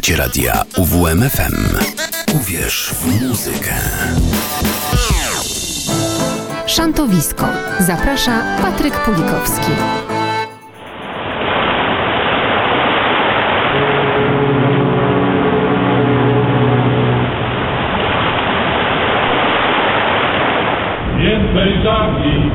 Słuchacie 0.00 0.22
radia 0.22 0.62
UWMFM. 0.76 1.76
Uwierz 2.34 2.94
w 2.94 3.22
muzykę. 3.22 3.74
Szantowisko. 6.66 7.46
Zaprasza 7.80 8.42
Patryk 8.62 8.94
Pulikowski. 8.94 9.70
Więcej 21.18 21.82
żagli, 21.84 22.50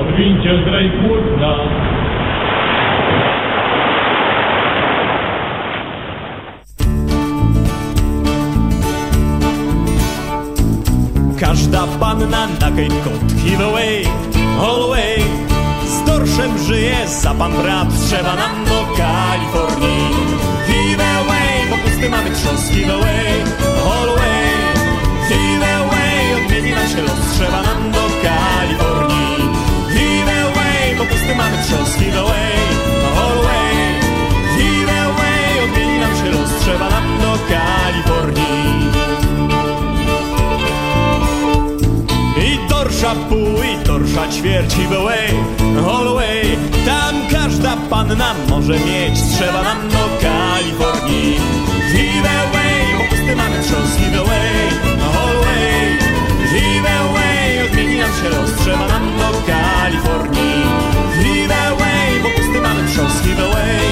odwincie 0.00 0.62
zdrej 0.62 0.75
Cape 12.76 12.92
Give 13.42 13.60
away, 13.60 14.04
all 14.60 14.82
away. 14.84 15.24
Z 15.88 16.04
dorszem 16.06 16.58
żyje 16.58 17.08
za 17.08 17.34
pan 17.34 17.52
brat 17.52 17.88
Trzeba 18.06 18.36
nam 18.36 18.64
do 18.64 18.86
Kalifornii. 18.96 20.10
Give 20.68 21.00
away, 21.00 21.70
bo 21.70 21.76
pusty 21.76 22.10
mamy 22.10 22.30
trząs 22.30 22.70
Give 22.70 22.90
away, 22.90 23.32
all 23.92 24.08
away. 24.08 24.48
Give 25.28 25.64
away, 25.80 26.44
odmieni 26.44 26.70
nam 26.70 26.88
się 26.88 27.02
los 27.02 27.20
Trzeba 27.38 27.62
nam 27.62 27.92
do 27.92 28.04
Kalifornii. 28.22 29.36
Give 29.92 30.30
away, 30.44 30.96
bo 30.98 31.04
pusty 31.04 31.34
mamy 31.34 31.56
trząs 31.66 31.96
Give 31.98 32.18
away, 32.18 32.56
all 33.20 33.38
away. 33.38 33.76
Give 34.56 34.90
away, 34.90 35.64
odmieni 35.64 35.98
nam 35.98 36.16
się 36.16 36.30
los 36.30 36.50
Trzeba 36.60 36.90
nam 36.90 37.05
i 44.16 44.18
torsza 44.18 44.32
ćwierć, 44.32 44.76
give 44.76 44.96
away, 44.96 45.28
all 45.88 46.08
away 46.08 46.56
Tam 46.86 47.14
każda 47.32 47.76
panna 47.90 48.34
może 48.50 48.72
mieć, 48.72 49.22
trzeba 49.36 49.62
nam 49.62 49.88
do 49.88 50.08
Kalifornii 50.20 51.40
Give 51.92 52.26
away, 52.26 53.08
pusty 53.10 53.36
mamy 53.36 53.56
trząs, 53.62 53.96
give 53.96 54.20
away, 54.20 54.68
all 55.00 55.36
away 55.36 55.98
Give 56.52 56.86
away, 57.00 57.66
odmieni 57.66 57.98
nam 57.98 58.10
się 58.10 58.28
los, 58.28 58.50
trzeba 58.60 58.88
nam 58.88 59.02
do 59.18 59.52
Kalifornii 59.52 60.64
Give 61.22 61.52
away, 61.52 62.20
bo 62.22 62.28
pusty 62.36 62.60
mamy 62.60 62.88
trząs, 62.92 63.22
give 63.22 63.40
away, 63.40 63.85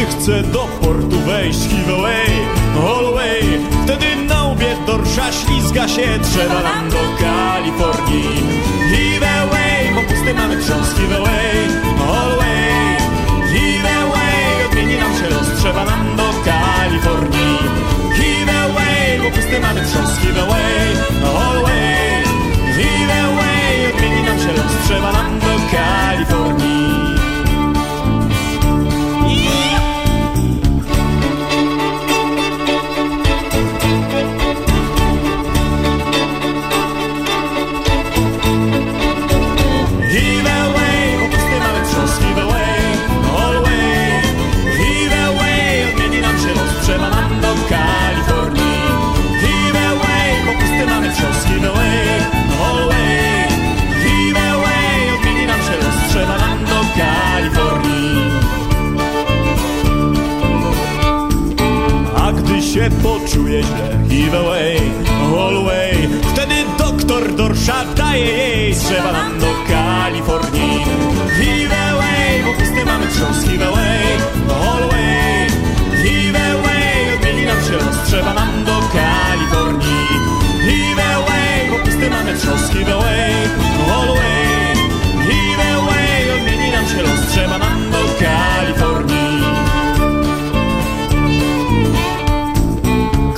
gdy 0.00 0.06
chce 0.06 0.42
do 0.42 0.68
portu 0.80 1.20
wejść, 1.26 1.68
give 1.68 1.88
away, 1.98 2.26
all 2.88 3.06
Wtedy 3.84 4.16
na 4.16 4.44
łbie 4.44 4.76
dorsza 4.86 5.32
ślizga 5.32 5.88
się, 5.88 6.18
trzeba 6.22 6.62
nam 6.62 6.90
do 6.90 6.98
Kalifornii. 7.20 8.42
Give 8.90 9.22
away, 9.22 9.94
bo 9.94 10.00
pusty 10.02 10.34
mamy 10.34 10.56
trząs, 10.56 10.94
all 10.94 11.12
away 11.12 11.89
trząs, 82.40 82.70
give 82.70 82.92
away, 82.92 83.32
all 83.92 84.08
away 84.08 84.74
Give 85.28 85.60
away, 85.76 86.32
odmieni 86.36 86.72
nam 86.72 86.86
się 86.88 87.02
los, 87.02 87.20
trzeba 87.32 87.58
nam 87.58 87.90
do 87.90 87.98
Kalifornii. 88.20 89.44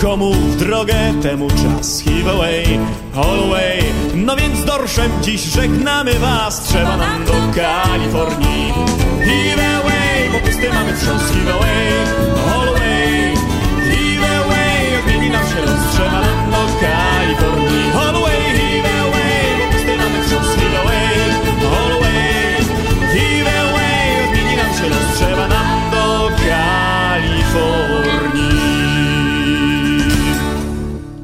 Komu 0.00 0.32
w 0.34 0.56
drogę, 0.56 0.94
temu 1.22 1.48
czas. 1.50 2.02
Give 2.02 2.28
away, 2.28 2.64
all 3.16 3.44
away 3.44 3.82
No 4.14 4.36
więc 4.36 4.64
dorszem 4.64 5.10
dziś 5.22 5.40
żegnamy 5.40 6.14
was. 6.14 6.62
Trzeba 6.62 6.96
nam 6.96 7.24
do 7.24 7.32
Kalifornii. 7.32 8.72
Give 9.24 9.62
away, 9.80 10.30
bo 10.32 10.38
pusty 10.38 10.68
mamy 10.74 10.92
trząs 10.92 11.32
Give 11.32 11.50
away, 11.54 11.88
all 12.54 12.68
away 12.68 13.34
Give 13.90 14.24
away, 14.44 14.98
odmieni 15.00 15.30
nam 15.30 15.46
się 15.46 15.60
los. 15.60 15.94
Trzeba 15.94 16.20
nam 16.20 16.50
do 16.50 16.66
Kalifornii 16.80 17.71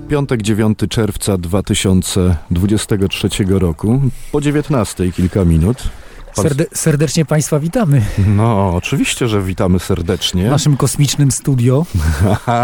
Piątek 0.08 0.42
9 0.42 0.78
czerwca 0.90 1.38
2023 1.38 3.28
roku, 3.48 4.00
po 4.32 4.40
19 4.40 5.12
kilka 5.12 5.44
minut. 5.44 5.82
Pan- 6.34 6.44
Serde 6.44 6.64
serdecznie 6.74 7.24
Państwa 7.24 7.58
witamy 7.60 8.02
No, 8.26 8.74
oczywiście, 8.74 9.28
że 9.28 9.42
witamy 9.42 9.78
serdecznie. 9.78 10.46
w 10.46 10.50
naszym 10.50 10.76
kosmicznym 10.76 11.30
studio. 11.32 11.86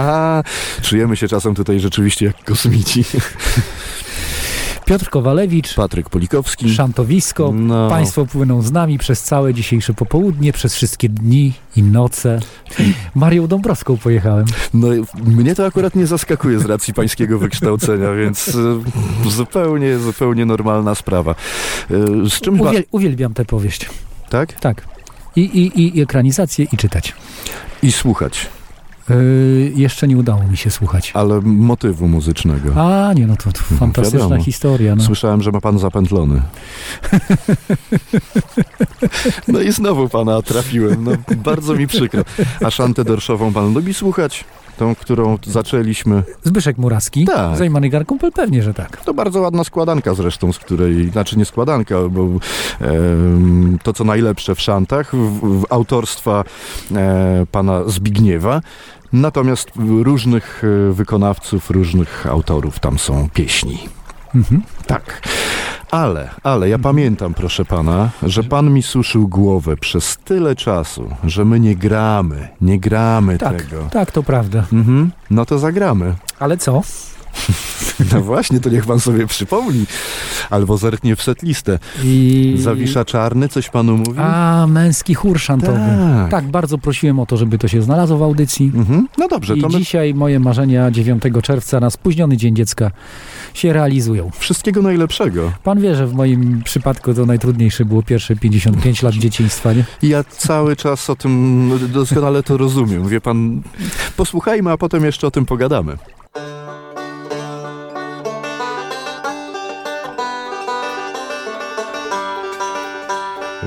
Czujemy 0.82 1.16
się 1.16 1.28
czasem 1.28 1.54
tutaj 1.54 1.80
rzeczywiście 1.80 2.26
jak 2.26 2.44
kosmici. 2.44 3.04
Piotr 4.84 5.10
Kowalewicz, 5.10 5.74
Patryk 5.74 6.10
Polikowski. 6.10 6.74
Szantowisko. 6.74 7.52
No. 7.54 7.88
Państwo 7.88 8.26
płyną 8.26 8.62
z 8.62 8.72
nami 8.72 8.98
przez 8.98 9.22
całe 9.22 9.54
dzisiejsze 9.54 9.94
popołudnie, 9.94 10.52
przez 10.52 10.74
wszystkie 10.74 11.08
dni 11.08 11.52
i 11.76 11.82
noce. 11.82 12.40
Marią 13.14 13.46
Dąbrowską 13.46 13.96
pojechałem. 13.96 14.46
No, 14.74 14.88
mnie 15.14 15.54
to 15.54 15.66
akurat 15.66 15.96
nie 15.96 16.06
zaskakuje 16.06 16.58
z 16.58 16.64
racji 16.64 16.94
pańskiego 16.94 17.38
wykształcenia, 17.38 18.12
więc 18.12 18.48
e, 19.26 19.30
zupełnie, 19.30 19.98
zupełnie 19.98 20.46
normalna 20.46 20.94
sprawa. 20.94 21.34
E, 22.24 22.30
Z 22.30 22.40
czym... 22.40 22.60
Uwiel 22.60 22.84
uwielbiam 22.90 23.34
tę 23.34 23.44
powieść. 23.44 23.90
tak? 24.30 24.52
Tak. 24.52 24.84
I, 25.36 25.40
i, 25.40 25.98
I 25.98 26.02
ekranizację, 26.02 26.66
i 26.72 26.76
czytać. 26.76 27.14
I 27.82 27.92
słuchać, 27.92 28.46
Yy, 29.10 29.72
jeszcze 29.76 30.08
nie 30.08 30.16
udało 30.16 30.42
mi 30.42 30.56
się 30.56 30.70
słuchać. 30.70 31.12
ale 31.14 31.40
motywu 31.40 32.08
muzycznego. 32.08 32.74
A, 33.08 33.12
nie, 33.12 33.26
no 33.26 33.36
to, 33.36 33.52
to 33.52 33.60
fantastyczna 33.62 34.20
wiadomo. 34.20 34.42
historia. 34.44 34.96
No. 34.96 35.02
Słyszałem, 35.04 35.42
że 35.42 35.52
ma 35.52 35.60
pan 35.60 35.78
zapętlony. 35.78 36.42
No 39.48 39.60
i 39.60 39.72
znowu 39.72 40.08
pana 40.08 40.42
trafiłem. 40.42 41.04
No, 41.04 41.10
bardzo 41.36 41.74
mi 41.74 41.86
przykro. 41.86 42.22
A 42.64 42.70
szantę 42.70 43.04
dorszową 43.04 43.52
pan 43.52 43.74
lubi 43.74 43.94
słuchać? 43.94 44.44
Tą, 44.78 44.94
którą 44.94 45.38
zaczęliśmy. 45.46 46.22
Zbyszek 46.42 46.78
Muraski, 46.78 47.24
Tak. 47.24 47.56
Zajmany 47.56 47.88
Garkumpel, 47.88 48.32
pewnie, 48.32 48.62
że 48.62 48.74
tak. 48.74 49.04
To 49.04 49.14
bardzo 49.14 49.40
ładna 49.40 49.64
składanka 49.64 50.14
zresztą, 50.14 50.52
z 50.52 50.58
której, 50.58 51.10
znaczy 51.10 51.38
nie 51.38 51.44
składanka, 51.44 51.96
bo 52.10 52.28
em, 52.80 53.78
to 53.82 53.92
co 53.92 54.04
najlepsze 54.04 54.54
w 54.54 54.60
szantach, 54.60 55.16
w, 55.16 55.60
w 55.60 55.64
autorstwa 55.70 56.44
e, 56.94 57.46
pana 57.50 57.84
Zbigniewa. 57.86 58.60
Natomiast 59.12 59.70
różnych 60.02 60.62
e, 60.64 60.92
wykonawców, 60.92 61.70
różnych 61.70 62.26
autorów 62.26 62.78
tam 62.78 62.98
są 62.98 63.28
pieśni. 63.34 63.78
Mhm. 64.34 64.62
Tak. 64.86 65.20
Ale, 65.90 66.30
ale 66.42 66.68
ja 66.68 66.78
pamiętam, 66.78 67.34
proszę 67.34 67.64
pana, 67.64 68.10
że 68.22 68.42
pan 68.42 68.70
mi 68.72 68.82
suszył 68.82 69.28
głowę 69.28 69.76
przez 69.76 70.16
tyle 70.24 70.56
czasu, 70.56 71.08
że 71.24 71.44
my 71.44 71.60
nie 71.60 71.76
gramy, 71.76 72.48
nie 72.60 72.78
gramy 72.80 73.38
Tak, 73.38 73.62
tego. 73.62 73.88
tak, 73.92 74.10
to 74.10 74.22
prawda. 74.22 74.64
Mhm. 74.72 75.10
No 75.30 75.46
to 75.46 75.58
zagramy. 75.58 76.14
Ale 76.38 76.56
co? 76.56 76.82
No 78.12 78.20
właśnie, 78.20 78.60
to 78.60 78.70
niech 78.70 78.86
pan 78.86 79.00
sobie 79.00 79.26
przypomni. 79.26 79.84
Albo 80.50 80.76
zerknie 80.76 81.16
w 81.16 81.22
setlistę. 81.22 81.78
I... 82.04 82.56
Zawisza 82.58 83.04
czarny, 83.04 83.48
coś 83.48 83.70
panu 83.70 83.96
mówi? 83.96 84.18
A, 84.18 84.66
męski 84.68 85.14
chór 85.14 85.38
szantowy. 85.40 85.78
Tak. 86.14 86.30
Tak, 86.30 86.44
bardzo 86.44 86.78
prosiłem 86.78 87.20
o 87.20 87.26
to, 87.26 87.36
żeby 87.36 87.58
to 87.58 87.68
się 87.68 87.82
znalazło 87.82 88.18
w 88.18 88.22
audycji. 88.22 88.72
Mhm. 88.74 89.08
No 89.18 89.28
dobrze, 89.28 89.56
I 89.56 89.60
to 89.60 89.68
my 89.68 89.78
dzisiaj 89.78 90.14
moje 90.14 90.40
marzenia 90.40 90.90
9 90.90 91.22
czerwca 91.42 91.80
na 91.80 91.90
spóźniony 91.90 92.36
Dzień 92.36 92.56
Dziecka 92.56 92.90
się 93.54 93.72
realizują. 93.72 94.30
wszystkiego 94.38 94.82
najlepszego. 94.82 95.52
Pan 95.62 95.80
wie, 95.80 95.94
że 95.94 96.06
w 96.06 96.14
moim 96.14 96.62
przypadku 96.64 97.14
to 97.14 97.26
najtrudniejsze 97.26 97.84
było 97.84 98.02
pierwsze 98.02 98.36
55 98.36 99.02
lat 99.02 99.14
dzieciństwa, 99.14 99.72
nie? 99.72 99.84
Ja 100.02 100.24
cały 100.24 100.76
czas 100.76 101.10
o 101.10 101.16
tym 101.16 101.70
doskonale 101.92 102.42
to 102.42 102.56
rozumiem. 102.56 103.08
Wie 103.08 103.20
pan, 103.20 103.62
posłuchajmy, 104.16 104.70
a 104.70 104.76
potem 104.76 105.04
jeszcze 105.04 105.26
o 105.26 105.30
tym 105.30 105.46
pogadamy. 105.46 105.96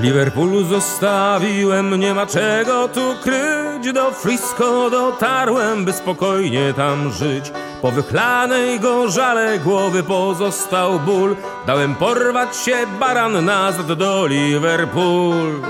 Liverpool 0.02 0.66
zostawiłem, 0.66 2.00
nie 2.00 2.14
ma 2.14 2.26
czego 2.26 2.88
tu 2.88 3.16
kryć 3.24 3.94
Do 3.94 4.12
Frisco 4.12 4.90
dotarłem, 4.90 5.86
by 5.86 5.94
spokojnie 5.94 6.74
tam 6.74 7.12
żyć 7.12 7.52
Po 7.82 7.92
wychlanej 7.92 8.80
gorzale 8.80 9.60
głowy 9.60 10.04
pozostał 10.04 11.00
ból. 11.00 11.36
Dałem 11.68 11.96
porwać 11.96 12.58
się 12.58 12.78
baran 13.00 13.46
nazad 13.46 13.94
do 13.94 14.28
Liverpool 14.28 15.62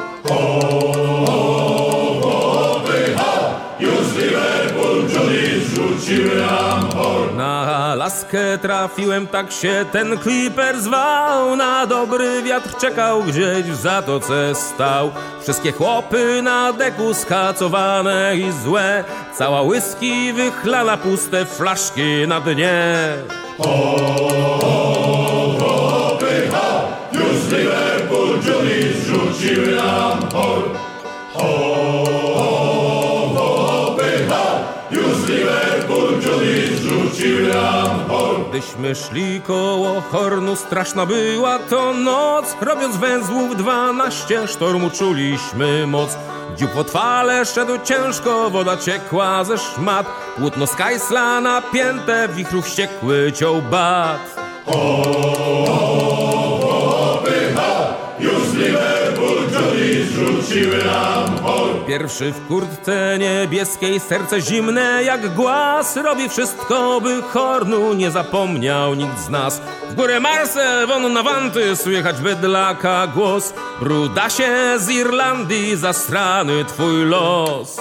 laskę 7.97 8.57
trafiłem, 8.57 9.27
tak 9.27 9.51
się 9.51 9.85
ten 9.91 10.17
kliper 10.17 10.81
zwał. 10.81 11.55
Na 11.55 11.85
dobry 11.85 12.43
wiatr 12.43 12.77
czekał 12.77 13.23
gdzieś 13.23 13.63
w 13.63 13.75
zatoce 13.75 14.55
stał. 14.55 15.11
Wszystkie 15.41 15.71
chłopy 15.71 16.41
na 16.41 16.73
deku 16.73 17.13
skacowane 17.13 18.37
i 18.37 18.51
złe. 18.63 19.03
Cała 19.37 19.61
whisky 19.61 20.33
wychlana, 20.33 20.97
puste 20.97 21.45
flaszki 21.45 22.27
na 22.27 22.41
dnie 22.41 23.13
Gdyśmy 38.49 38.95
szli 38.95 39.41
koło 39.41 40.01
Hornu, 40.01 40.55
straszna 40.55 41.05
była 41.05 41.59
to 41.59 41.93
noc 41.93 42.55
Robiąc 42.61 42.97
węzłów 42.97 43.57
dwanaście, 43.57 44.47
sztormu 44.47 44.89
czuliśmy 44.89 45.87
moc 45.87 46.17
Dziób 46.57 46.77
otwale 46.77 47.45
szedł 47.45 47.73
ciężko, 47.83 48.49
woda 48.49 48.77
ciekła 48.77 49.43
ze 49.43 49.57
szmat 49.57 50.07
Płótno 50.37 50.67
z 50.67 50.75
kajsla 50.75 51.41
napięte, 51.41 52.29
wichru 52.29 52.61
wściekły 52.61 53.31
ciął 53.31 53.61
bat 53.61 54.37
Pierwszy 61.87 62.31
w 62.31 62.47
kurtce 62.47 63.17
niebieskiej, 63.19 63.99
serce 63.99 64.41
zimne 64.41 65.03
jak 65.03 65.33
głaz 65.33 65.97
Robi 65.97 66.29
wszystko, 66.29 67.01
by 67.01 67.21
Hornu 67.21 67.93
nie 67.93 68.11
zapomniał 68.11 68.93
nikt 68.93 69.19
z 69.19 69.29
nas. 69.29 69.61
W 69.89 69.95
górę 69.95 70.19
Marse, 70.19 70.87
won 70.87 71.13
na 71.13 71.23
wanty, 71.23 71.75
słychać 71.75 72.17
bydlaka 72.21 73.07
głos. 73.07 73.53
Brudasie 73.79 74.73
z 74.77 74.89
Irlandii, 74.89 75.75
zasrany 75.75 76.65
twój 76.65 77.05
los 77.05 77.77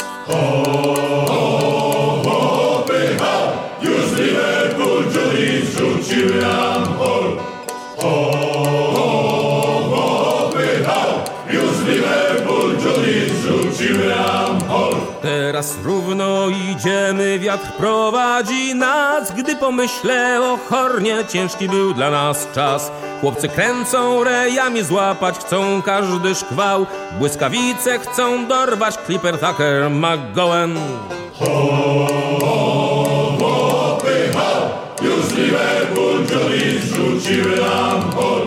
Teraz 15.56 15.78
równo 15.84 16.48
idziemy, 16.48 17.38
wiatr 17.38 17.72
prowadzi 17.72 18.74
nas. 18.74 19.32
Gdy 19.32 19.56
pomyślę 19.56 20.40
o 20.42 20.58
Hornie, 20.68 21.24
ciężki 21.28 21.68
był 21.68 21.94
dla 21.94 22.10
nas 22.10 22.48
czas. 22.54 22.92
Chłopcy 23.20 23.48
kręcą 23.48 24.24
rejami, 24.24 24.84
złapać 24.84 25.38
chcą 25.38 25.82
każdy 25.82 26.34
szkwał. 26.34 26.86
Błyskawice 27.18 27.98
chcą 27.98 28.46
dorwać, 28.46 28.94
Clipper, 29.06 29.38
Tucker, 29.38 29.90
McGowan. 29.90 30.78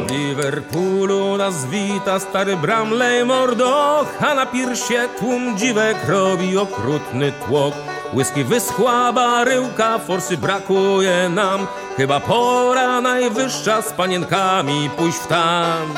W 0.08 0.12
Liverpoolu 0.12 1.19
nas 1.50 1.66
wita 1.66 2.20
stary 2.20 2.56
Bramley 2.56 3.26
Mordoch 3.26 4.22
A 4.22 4.36
na 4.36 4.46
piersie 4.46 5.10
tłum 5.20 5.58
dziwek 5.58 5.98
robi 6.08 6.58
okrutny 6.58 7.32
tłok 7.32 7.74
Whisky 8.14 8.44
wyschła 8.44 9.14
baryłka, 9.14 10.00
forsy 10.00 10.38
brakuje 10.38 11.30
nam 11.30 11.68
Chyba 11.98 12.20
pora 12.20 13.02
najwyższa 13.02 13.82
z 13.82 13.94
panienkami 13.94 14.90
pójść 14.98 15.18
w 15.18 15.28
tam 15.28 15.94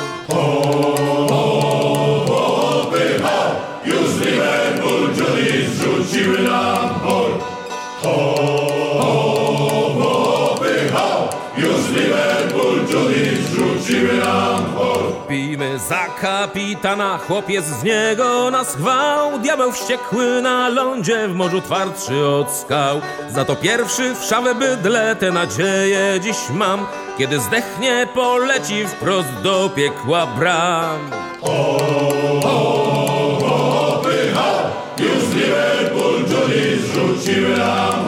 Za 15.90 16.06
kapitana, 16.22 17.18
chłopiec 17.18 17.66
z 17.66 17.84
niego 17.84 18.52
nas 18.52 18.76
chwał 18.76 19.40
Diabeł 19.40 19.72
wściekły 19.72 20.42
na 20.42 20.70
lądzie, 20.70 21.28
w 21.28 21.36
morzu 21.36 21.62
twardszy 21.62 22.26
od 22.26 22.52
skał. 22.52 23.02
Za 23.30 23.46
to 23.46 23.56
pierwszy 23.56 24.16
w 24.16 24.24
szawę 24.24 24.56
bydle, 24.56 25.16
te 25.16 25.32
nadzieje 25.32 26.20
dziś 26.22 26.38
mam. 26.54 26.86
Kiedy 27.18 27.40
zdechnie, 27.40 28.08
poleci 28.14 28.88
wprost 28.88 29.34
do 29.44 29.70
piekła 29.76 30.28
bram. 30.28 31.12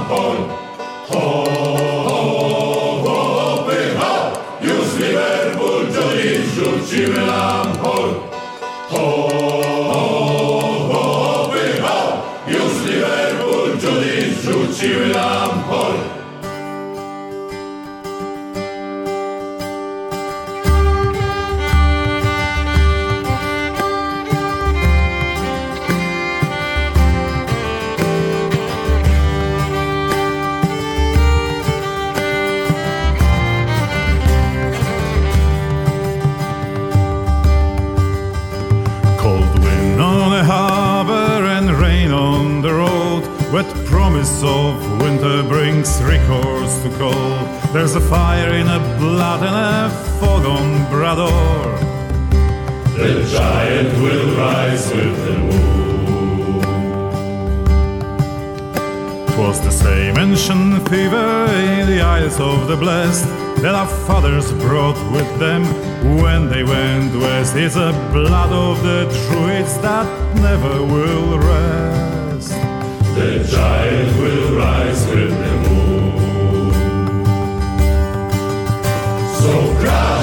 Cold 0.10 0.43
fire 48.84 48.92
in 48.92 49.00
the 49.00 49.00
blood 49.00 49.44
and 49.44 49.56
a 49.56 49.90
fog 50.20 50.46
on 50.46 50.86
Brador. 50.92 51.80
The 52.96 53.24
giant 53.32 54.02
will 54.02 54.38
rise 54.38 54.92
with 54.92 55.26
the 55.26 55.38
moon. 55.38 56.62
Twas 59.36 59.60
the 59.62 59.72
same 59.72 60.18
ancient 60.18 60.90
fever 60.90 61.46
in 61.52 61.88
the 61.88 62.02
eyes 62.02 62.40
of 62.40 62.68
the 62.68 62.76
blessed. 62.76 63.28
that 63.62 63.76
our 63.76 63.88
fathers 63.88 64.52
brought 64.52 64.98
with 65.14 65.40
them 65.40 65.64
when 66.22 66.50
they 66.50 66.64
went 66.64 67.16
west. 67.16 67.56
It's 67.56 67.76
the 67.76 67.94
blood 68.12 68.52
of 68.52 68.84
the 68.84 69.06
druids 69.30 69.78
that 69.80 70.06
never 70.36 70.84
will 70.84 71.40
rest. 71.40 72.50
The 73.16 73.48
giant 73.50 74.18
will 74.20 74.58
rise 74.58 75.08
with 75.08 75.30
the 75.30 75.70
moon. 75.70 75.83
Grow. 79.84 80.23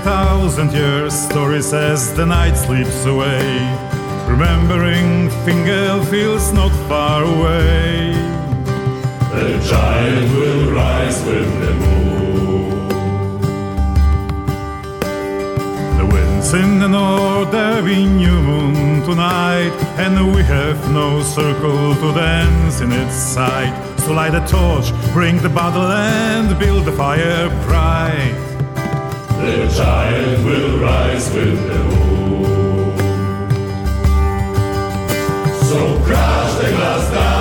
Thousand 0.00 0.72
years 0.72 1.12
story 1.12 1.62
says 1.62 2.14
the 2.14 2.24
night 2.24 2.54
slips 2.54 3.04
away. 3.04 3.44
Remembering 4.26 5.28
Fingal 5.44 6.02
feels 6.04 6.52
not 6.52 6.72
far 6.88 7.24
away. 7.24 8.12
The 9.34 9.60
giant 9.68 10.32
will 10.36 10.72
rise 10.72 11.22
with 11.24 11.50
the 11.62 11.72
moon. 11.82 12.88
The 15.98 16.06
winds 16.06 16.54
in 16.54 16.78
the 16.78 16.88
north, 16.88 17.50
there 17.52 17.82
be 17.82 18.04
new 18.06 18.40
moon 18.50 19.02
tonight, 19.02 19.72
and 19.98 20.34
we 20.34 20.42
have 20.42 20.78
no 20.92 21.22
circle 21.22 21.94
to 21.94 22.14
dance 22.14 22.80
in 22.80 22.92
its 22.92 23.14
sight. 23.14 23.74
So 24.00 24.12
light 24.12 24.34
a 24.34 24.46
torch, 24.46 24.92
bring 25.12 25.36
the 25.38 25.50
bottle, 25.50 25.82
and 25.82 26.58
build 26.58 26.86
the 26.86 26.92
fire 26.92 27.48
bright. 27.66 28.49
The 29.40 29.56
giant 29.74 30.44
will 30.44 30.78
rise 30.78 31.26
with 31.34 31.58
the 31.66 31.78
moon. 31.78 32.96
So 35.68 35.78
crash 36.04 36.52
the 36.60 36.68
glass 36.76 37.04
down, 37.14 37.39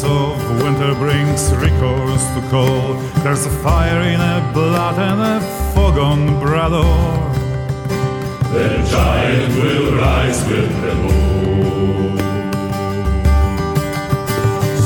promise 0.00 0.04
of 0.04 0.62
winter 0.62 0.94
brings 0.94 1.54
recourse 1.54 2.24
to 2.34 2.48
cold. 2.50 2.98
There's 3.22 3.46
a 3.46 3.50
fire 3.62 4.02
in 4.02 4.20
a 4.20 4.50
blood 4.52 4.98
and 4.98 5.20
a 5.20 5.40
fog 5.74 5.98
on 5.98 6.28
Brador. 6.40 7.34
The 8.52 8.68
giant 8.90 9.54
will 9.54 9.96
rise 9.96 10.44
with 10.48 10.70
the 10.82 10.94
moon. 10.94 12.18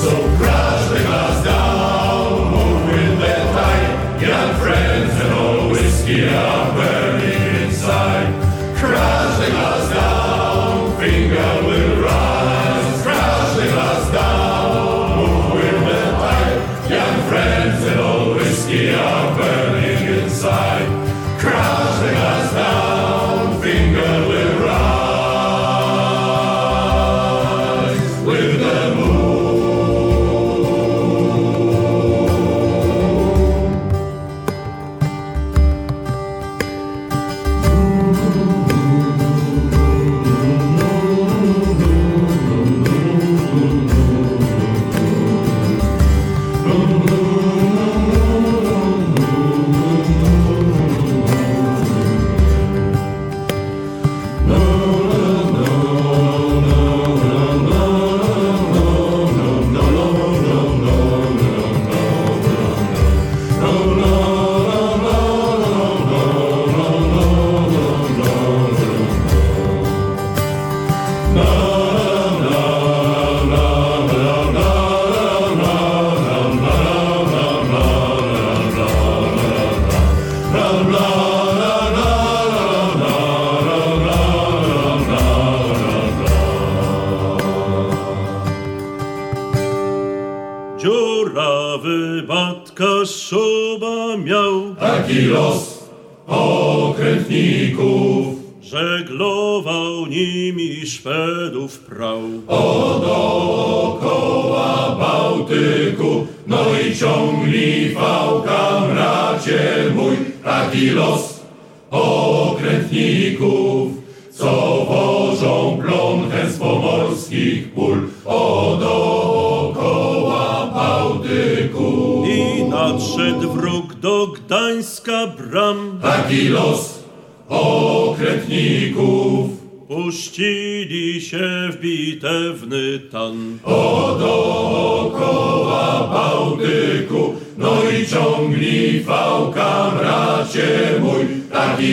So 0.02 0.10
crash 0.38 0.88
the 0.90 1.00
glass 1.06 1.44
down, 1.44 2.50
move 2.52 2.86
with 2.86 3.18
the 3.20 3.34
tide. 3.54 4.22
Young 4.22 4.54
friends 4.60 5.12
and 5.22 5.32
old 5.34 5.72
whiskey 5.72 6.28
are 6.28 6.72
burning 6.74 7.62
inside. 7.62 8.28
Crash 8.76 9.38
the 9.38 9.50
glass 9.50 9.94
down, 9.94 10.98
finger 10.98 11.69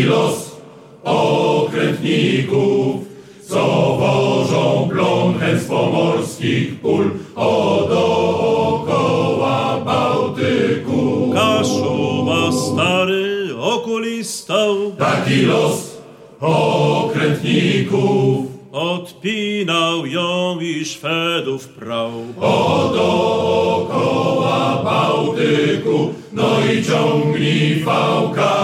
los 0.07 0.51
okrętników, 1.03 2.95
co 3.49 3.63
wożą 3.99 4.87
plon 4.91 5.33
z 5.59 5.65
pomorskich 5.65 6.79
pól, 6.81 7.05
o 7.35 7.87
dookoła 7.89 9.77
Bałtyku. 9.85 11.31
Kaszuba 11.33 12.51
stary 12.51 13.49
okulistał, 13.59 14.75
Taki 14.97 15.41
los 15.45 15.97
okrętników, 16.41 18.45
odpinał 18.71 20.05
ją 20.05 20.59
i 20.59 20.85
Szwedów 20.85 21.67
prał. 21.67 22.11
o 22.41 22.91
dookoła 22.95 24.81
Bałtyku, 24.83 26.13
no 26.33 26.47
i 26.73 26.83
ciągnij 26.83 27.79
fałka, 27.85 28.56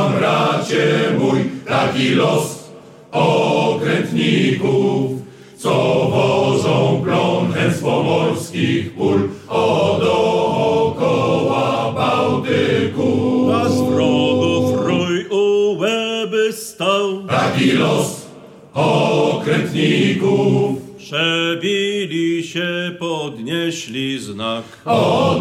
taki 1.93 2.09
los 2.15 2.69
okrętników, 3.11 5.11
co 5.57 5.73
wożą 6.11 7.01
plon 7.03 7.53
z 7.77 7.81
pomorskich 7.81 8.93
pól, 8.93 9.29
o 9.49 9.97
dookoła 10.01 11.91
Bałtyku. 11.95 13.51
A 13.53 13.69
z 13.69 13.81
wrogów 13.81 14.81
rój 14.87 15.25
u 15.29 15.75
łeby 15.79 16.53
stał, 16.53 17.23
Taki 17.27 17.71
los 17.71 18.25
okrętników, 18.73 20.81
przebili 20.97 22.43
się, 22.43 22.91
podnieśli 22.99 24.19
znak. 24.19 24.63
o 24.85 25.35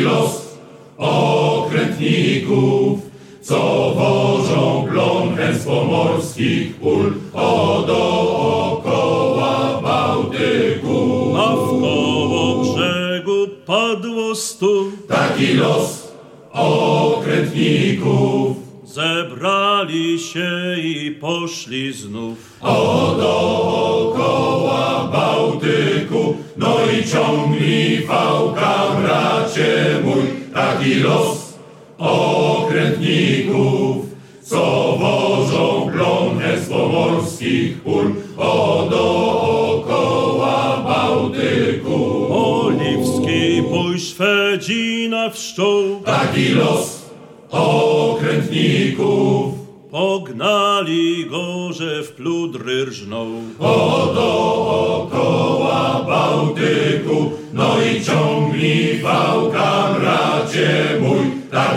los 0.00 0.56
okrętników, 0.98 2.98
co 3.42 3.92
wożą 3.96 4.86
plon 4.90 5.28
z 5.60 5.64
pomorskich 5.64 6.76
pól, 6.76 7.12
o 7.34 7.84
dookoła 7.86 9.80
Bałtyku. 9.82 11.32
A 11.36 11.56
w 11.56 11.68
koło 11.80 12.64
brzegu 12.64 13.46
padło 13.66 14.34
stu, 14.34 14.84
Taki 15.08 15.54
los 15.54 16.12
okrętników, 16.52 18.56
zebrali 18.84 20.18
się 20.18 20.50
i 20.82 21.10
poszli 21.20 21.92
znów. 21.92 22.38
o 22.60 23.14
dookoła 23.20 25.08
Bałtyku, 25.12 26.34
no 26.56 26.76
i 27.00 27.04
ciągnij 27.08 28.06
fałka, 28.06 28.74
bracie 28.96 29.00
mój, 29.00 29.19
taki 30.80 30.94
los 30.94 31.54
okrętników, 31.98 33.96
co 34.42 34.96
wożą 35.00 35.90
plon 35.92 36.38
z 36.64 36.68
pomorskich 36.68 37.80
pól, 37.82 38.14
o 38.36 38.86
dookoła 38.90 40.82
Bałtyku. 40.84 42.26
Oliwski 42.30 43.62
pójść 43.70 44.06
Szwedzina 44.14 45.30
wszczął, 45.30 45.82
Taki 46.04 46.48
los 46.48 47.02
okrętników, 47.50 49.54
pognali 49.90 51.26
go, 51.30 51.72
że 51.72 52.02
w 52.02 52.12
pludry 52.12 52.84
rżnął. 52.84 53.26
o 53.58 54.12
dookoła 54.14 56.04
Bałtyku, 56.06 57.30
no 57.52 57.68
i 57.82 58.04
ciągnij 58.04 58.98
fałka, 59.02 59.60
bracie 59.60 59.88
mój, 59.88 59.89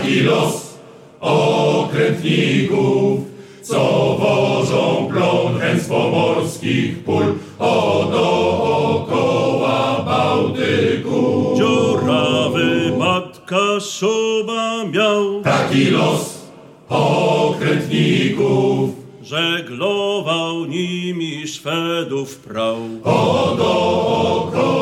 taki 0.04 0.20
los 0.20 0.74
okrętników, 1.20 3.20
co 3.62 3.78
wożą 4.20 5.08
plon 5.12 5.58
z 5.80 5.88
pomorskich 5.88 7.04
pól, 7.04 7.24
o 7.58 8.08
dookoła 8.12 10.02
Bałtyku. 10.06 11.54
Dziurawy 11.56 12.92
matka 12.98 13.80
szuba 13.80 14.84
miał, 14.84 15.42
Taki 15.42 15.90
los 15.90 16.34
okrętników, 16.88 18.90
żeglował 19.22 20.64
nimi 20.64 21.48
Szwedów 21.48 22.36
prał. 22.36 22.76
o 23.04 23.54
dookoła 23.58 24.73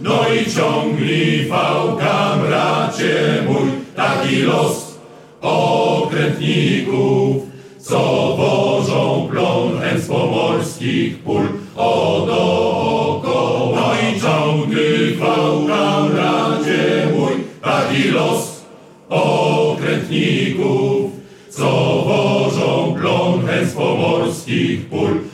No 0.00 0.24
i 0.34 0.50
ciągnij 0.50 1.48
fałka, 1.48 2.36
bracie 2.46 3.42
mój, 3.48 3.70
taki 3.96 4.42
los 4.42 4.98
okrętników, 5.40 7.36
co 7.78 7.98
wożą 8.36 9.28
plon 9.30 9.72
z 9.98 10.06
pomorskich 10.06 11.18
pól, 11.18 11.42
o 11.76 12.24
dookoła, 12.26 13.80
no 13.80 13.94
i 13.94 14.20
ciągnij 14.20 15.16
fałka, 15.16 16.02
bracie 16.12 17.08
mój, 17.16 17.32
taki 17.62 18.08
los 18.08 18.62
okrętników, 19.08 21.10
co 21.50 21.68
wożą 22.06 22.94
plon 23.00 23.42
z 23.70 23.72
pomorskich 23.72 24.86
pól, 24.86 25.31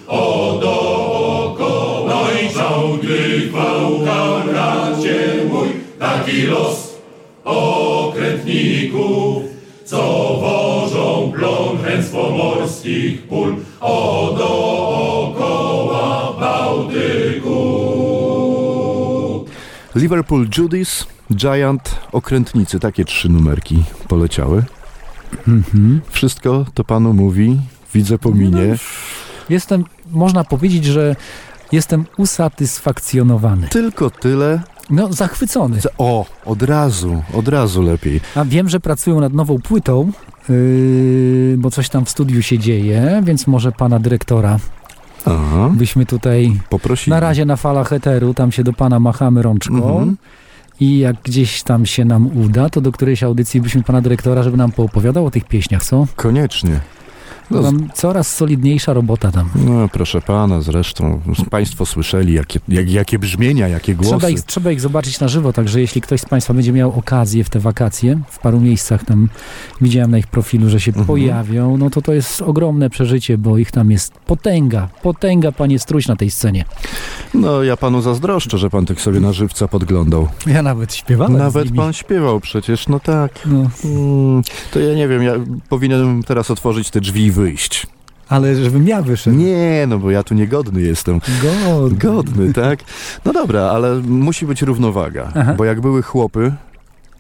taki 6.29 6.43
los 6.43 6.95
okrętników, 7.45 9.43
co 9.85 9.97
wożą 10.41 11.33
plon 11.33 11.79
z 12.03 12.09
pomorskich 12.09 13.23
pól, 13.23 13.57
o 13.81 14.35
dookoła 14.39 16.33
Bałtyku. 16.41 17.59
Liverpool 19.95 20.49
Judice, 20.59 21.05
Giant, 21.35 22.01
Okrętnicy. 22.13 22.81
Takie 22.81 23.05
trzy 23.05 23.29
numerki 23.29 23.83
poleciały. 24.09 24.65
Wszystko 26.11 26.67
to 26.75 26.85
panu 26.85 27.13
mówi, 27.13 27.61
widzę 27.95 28.19
po 28.19 28.31
minie. 28.31 28.77
Jestem, 29.49 29.85
można 30.11 30.45
powiedzieć, 30.45 30.85
że 30.85 31.17
jestem 31.73 32.05
usatysfakcjonowany. 32.17 33.69
Tylko 33.69 34.11
tyle. 34.11 34.63
No, 34.91 35.13
zachwycony. 35.13 35.79
O, 35.99 36.27
od 36.45 36.63
razu, 36.63 37.23
od 37.35 37.49
razu 37.49 37.83
lepiej. 37.83 38.21
A 38.35 38.45
wiem, 38.45 38.69
że 38.69 38.81
pracują 38.81 39.21
nad 39.21 39.33
nową 39.33 39.59
płytą, 39.59 40.13
yy, 40.49 41.55
bo 41.59 41.71
coś 41.71 41.89
tam 41.89 42.05
w 42.05 42.11
studiu 42.11 42.43
się 42.43 42.59
dzieje, 42.59 43.23
więc 43.25 43.47
może 43.47 43.73
pana 43.73 43.99
dyrektora 43.99 44.59
Aha, 45.27 45.71
byśmy 45.75 46.07
tutaj 46.07 46.61
poprosili. 46.69 47.11
na 47.15 47.21
razie 47.21 47.45
na 47.45 47.57
falach 47.57 47.93
eteru, 47.93 48.35
tam 48.35 48.53
się 48.53 48.65
do 48.65 48.73
pana 48.73 49.01
machamy 49.01 49.43
rączką. 49.43 49.77
Mhm. 49.91 50.17
I 50.81 50.99
jak 50.99 51.17
gdzieś 51.23 51.63
tam 51.63 51.87
się 51.87 52.05
nam 52.05 52.27
uda, 52.45 52.71
to 52.71 52.81
do 52.81 52.93
którejś 52.93 53.23
audycji 53.23 53.61
byśmy 53.61 53.83
pana 53.83 54.01
dyrektora, 54.01 54.43
żeby 54.43 54.57
nam 54.57 54.73
poopowiadał 54.73 55.27
o 55.27 55.31
tych 55.31 55.45
pieśniach, 55.45 55.85
co? 55.85 56.07
Koniecznie. 56.17 56.81
No, 57.51 57.63
Tam 57.63 57.89
coraz 57.95 58.37
solidniejsza 58.37 58.93
robota 58.93 59.33
tam. 59.33 59.49
no 59.67 59.89
proszę 59.89 60.21
pana, 60.21 60.61
zresztą 60.61 61.21
państwo 61.51 61.87
słyszeli, 61.87 62.33
jakie, 62.35 62.61
jak, 62.69 62.91
jakie 62.91 63.19
brzmienia, 63.19 63.69
jakie 63.69 63.95
głosy. 63.95 64.11
Trzeba 64.11 64.29
ich, 64.29 64.41
trzeba 64.41 64.71
ich 64.71 64.81
zobaczyć 64.81 65.21
na 65.21 65.29
żywo, 65.29 65.53
także 65.53 65.81
jeśli 65.81 66.01
ktoś 66.01 66.21
z 66.21 66.25
Państwa 66.25 66.55
będzie 66.55 66.73
miał 66.73 66.93
okazję 66.99 67.45
w 67.45 67.51
te 67.51 67.61
wakacje, 67.61 68.21
w 68.29 68.39
paru 68.39 68.61
miejscach 68.61 69.05
tam 69.05 69.29
widziałem 69.81 70.11
na 70.11 70.19
ich 70.19 70.27
profilu, 70.27 70.69
że 70.71 70.81
się 70.81 70.89
Mhm. 70.91 71.07
pojawią, 71.07 71.77
no 71.77 71.91
to 71.91 72.03
to 72.03 72.13
jest 72.13 72.43
ogromne 72.43 72.91
przeżycie, 72.91 73.39
bo 73.39 73.59
ich 73.59 73.71
tam 73.71 73.91
jest 73.91 74.13
potęga, 74.27 74.89
potęga, 75.03 75.53
panie 75.53 75.79
Struś 75.79 76.09
na 76.09 76.17
tej 76.17 76.31
scenie. 76.31 76.65
No 77.35 77.63
ja 77.63 77.77
panu 77.77 78.03
zazdroszczę, 78.03 78.59
że 78.59 78.71
pan 78.71 78.87
tych 78.87 79.01
sobie 79.01 79.21
na 79.21 79.33
żywca 79.33 79.69
podglądał. 79.69 80.29
Ja 80.47 80.63
nawet 80.63 80.95
śpiewałem 80.95 81.35
z 81.35 81.39
Nawet 81.39 81.65
nimi. 81.65 81.77
pan 81.79 81.93
śpiewał 81.93 82.41
przecież, 82.41 82.89
no 82.89 83.01
tak. 83.01 83.33
No, 83.47 83.71
Mm, 83.85 84.43
to 84.73 84.81
ja 84.81 84.95
nie 84.95 85.09
wiem, 85.09 85.23
ja 85.23 85.33
powinienem 85.69 86.23
teraz 86.23 86.51
otworzyć 86.51 86.91
te 86.91 87.01
drzwi 87.01 87.25
i 87.25 87.31
wyjść. 87.43 87.87
ale 88.29 88.57
żebym 88.57 88.89
ja 88.89 89.03
wyszedł. 89.03 89.37
Nie, 89.37 89.85
no 89.89 89.99
bo 89.99 90.11
ja 90.11 90.23
tu 90.23 90.35
niegodny 90.35 90.81
jestem. 90.83 91.21
God. 91.43 91.95
Godny, 91.95 92.53
tak? 92.53 92.79
No 93.25 93.33
dobra, 93.33 93.63
ale 93.63 93.95
musi 94.01 94.47
być 94.47 94.63
równowaga, 94.63 95.33
Aha. 95.35 95.55
bo 95.59 95.65
jak 95.65 95.81
były 95.81 96.03
chłopy, 96.03 96.53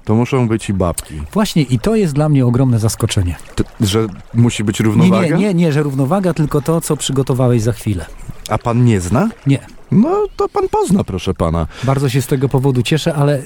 to 0.04 0.14
muszą 0.14 0.48
być 0.48 0.68
i 0.68 0.72
babki. 0.74 1.14
Właśnie 1.32 1.62
i 1.62 1.78
to 1.78 1.96
jest 1.96 2.14
dla 2.14 2.28
mnie 2.28 2.46
ogromne 2.46 2.78
zaskoczenie. 2.78 3.36
T- 3.54 3.64
że 3.80 4.06
musi 4.34 4.64
być 4.64 4.80
Nie, 4.80 4.84
równowaga? 4.86 5.36
nie, 5.36 5.44
nie, 5.44 5.54
nie, 5.54 5.72
że 5.72 5.82
równowaga, 5.82 6.34
tylko 6.34 6.60
to, 6.60 6.80
co 6.80 6.96
przygotowałeś 6.96 7.62
za 7.62 7.72
chwilę. 7.72 8.06
A 8.48 8.58
pan 8.58 8.84
nie 8.84 9.00
zna? 9.00 9.28
Nie. 9.46 9.58
No 9.92 10.24
to 10.36 10.48
pan 10.48 10.68
pozna, 10.68 11.04
proszę 11.04 11.34
pana. 11.34 11.66
Bardzo 11.84 12.08
się 12.08 12.22
z 12.22 12.26
tego 12.26 12.48
powodu 12.48 12.82
cieszę, 12.82 13.14
ale 13.14 13.42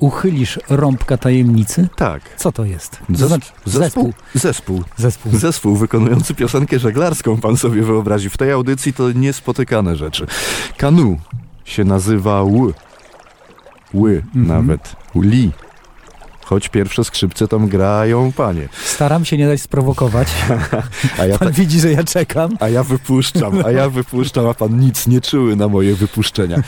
uchylisz 0.00 0.58
rąbka 0.68 1.16
tajemnicy? 1.16 1.88
Tak. 1.96 2.22
Co 2.36 2.52
to 2.52 2.64
jest? 2.64 2.98
Zes- 3.10 3.26
znaczy, 3.26 3.50
zespół. 3.64 4.12
Zespół. 4.34 4.82
Zespół. 4.96 5.32
Zespół 5.38 5.76
wykonujący 5.76 6.34
piosenkę 6.34 6.78
żeglarską, 6.78 7.36
pan 7.36 7.56
sobie 7.56 7.82
wyobrazi. 7.82 8.30
W 8.30 8.36
tej 8.36 8.52
audycji 8.52 8.92
to 8.92 9.12
niespotykane 9.12 9.96
rzeczy. 9.96 10.26
Kanu 10.76 11.18
się 11.64 11.84
nazywa 11.84 12.40
Ł. 12.40 12.72
Ły 13.94 14.22
Mhm. 14.34 14.46
nawet. 14.46 14.96
Li. 15.14 15.50
Choć 16.50 16.68
pierwsze 16.68 17.04
skrzypce 17.04 17.48
tam 17.48 17.68
grają 17.68 18.32
panie. 18.32 18.68
Staram 18.84 19.24
się 19.24 19.36
nie 19.36 19.46
dać 19.46 19.60
sprowokować. 19.60 20.28
A 21.18 21.26
ja, 21.26 21.38
Pan 21.38 21.48
tak, 21.48 21.56
widzi, 21.56 21.80
że 21.80 21.92
ja 21.92 22.04
czekam. 22.04 22.56
a 22.60 22.68
ja 22.68 22.84
wypuszczam, 22.84 23.52
a 23.64 23.70
ja 23.70 23.90
wypuszczam, 23.90 24.46
a 24.46 24.54
pan 24.54 24.80
nic 24.80 25.06
nie 25.06 25.20
czuły 25.20 25.56
na 25.56 25.68
moje 25.68 25.94
wypuszczenia. 25.94 26.62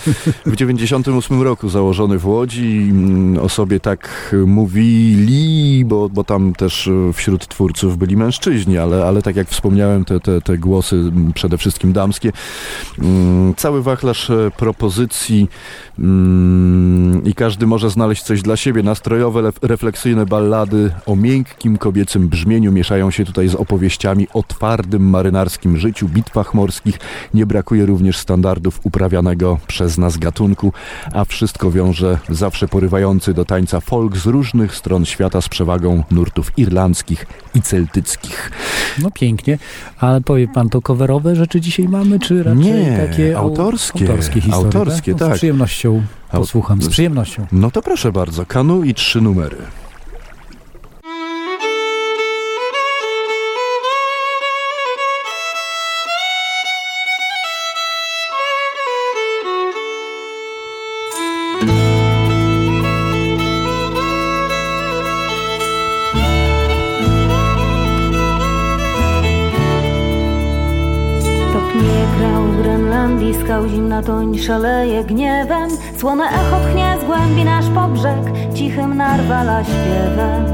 W 0.46 0.56
98 0.56 1.42
roku 1.42 1.68
założony 1.68 2.18
w 2.18 2.26
Łodzi, 2.26 2.88
mm, 2.90 3.38
o 3.44 3.48
sobie 3.48 3.80
tak 3.80 4.34
mówili, 4.46 5.84
bo, 5.84 6.08
bo 6.08 6.24
tam 6.24 6.52
też 6.52 6.90
wśród 7.12 7.48
twórców 7.48 7.98
byli 7.98 8.16
mężczyźni, 8.16 8.78
ale, 8.78 9.04
ale 9.04 9.22
tak 9.22 9.36
jak 9.36 9.48
wspomniałem, 9.48 10.04
te, 10.04 10.20
te, 10.20 10.40
te 10.40 10.58
głosy 10.58 10.96
m, 10.96 11.32
przede 11.34 11.58
wszystkim 11.58 11.92
damskie. 11.92 12.32
Mm, 12.98 13.54
Cały 13.54 13.82
wachlarz 13.82 14.30
e, 14.30 14.50
propozycji 14.56 15.48
mm, 15.98 17.24
i 17.24 17.34
każdy 17.34 17.66
może 17.66 17.90
znaleźć 17.90 18.22
coś 18.22 18.42
dla 18.42 18.56
siebie. 18.56 18.82
Nastrojowe, 18.82 19.52
refleksyjne 19.76 20.26
ballady 20.26 20.90
o 21.06 21.16
miękkim 21.16 21.78
kobiecym 21.78 22.28
brzmieniu 22.28 22.72
mieszają 22.72 23.10
się 23.10 23.24
tutaj 23.24 23.48
z 23.48 23.54
opowieściami 23.54 24.26
o 24.34 24.42
twardym 24.42 25.10
marynarskim 25.10 25.76
życiu, 25.78 26.08
bitwach 26.08 26.54
morskich. 26.54 26.98
Nie 27.34 27.46
brakuje 27.46 27.86
również 27.86 28.18
standardów 28.18 28.80
uprawianego 28.84 29.58
przez 29.66 29.98
nas 29.98 30.18
gatunku, 30.18 30.72
a 31.12 31.24
wszystko 31.24 31.70
wiąże 31.70 32.18
zawsze 32.28 32.68
porywający 32.68 33.34
do 33.34 33.44
tańca 33.44 33.80
folk 33.80 34.16
z 34.16 34.26
różnych 34.26 34.74
stron 34.76 35.04
świata 35.04 35.40
z 35.40 35.48
przewagą 35.48 36.02
nurtów 36.10 36.52
irlandzkich 36.56 37.26
i 37.54 37.62
celtyckich. 37.62 38.50
No 39.02 39.10
pięknie, 39.10 39.58
ale 39.98 40.20
powie 40.20 40.48
pan, 40.48 40.68
to 40.68 40.82
coverowe 40.82 41.36
rzeczy 41.36 41.60
dzisiaj 41.60 41.88
mamy, 41.88 42.18
czy 42.20 42.42
raczej 42.42 42.62
Nie, 42.64 42.96
takie 43.08 43.34
au- 43.36 43.38
autorskie, 43.38 44.08
autorskie 44.08 44.40
historie? 44.40 44.64
autorskie, 44.80 45.12
No, 45.12 45.18
tak. 45.18 45.34
Z 45.34 45.36
przyjemnością 45.36 45.90
Au- 45.96 46.02
posłucham, 46.40 46.82
z 46.82 46.88
przyjemnością. 46.88 47.46
No 47.52 47.70
to 47.70 47.82
proszę 47.82 48.12
bardzo, 48.12 48.46
kanu 48.46 48.84
i 48.84 48.94
trzy 48.94 49.20
numery. 49.20 49.56
Skał 73.52 73.68
zimna 73.68 74.02
toń 74.02 74.38
szaleje 74.38 75.04
gniewem. 75.04 75.70
Słone 75.98 76.24
echo 76.24 76.56
tchnie 76.60 76.96
z 77.00 77.04
głębi 77.04 77.44
nasz 77.44 77.68
pobrzeg, 77.74 78.18
cichym 78.54 78.96
narwala 78.96 79.64
śpiewem. 79.64 80.44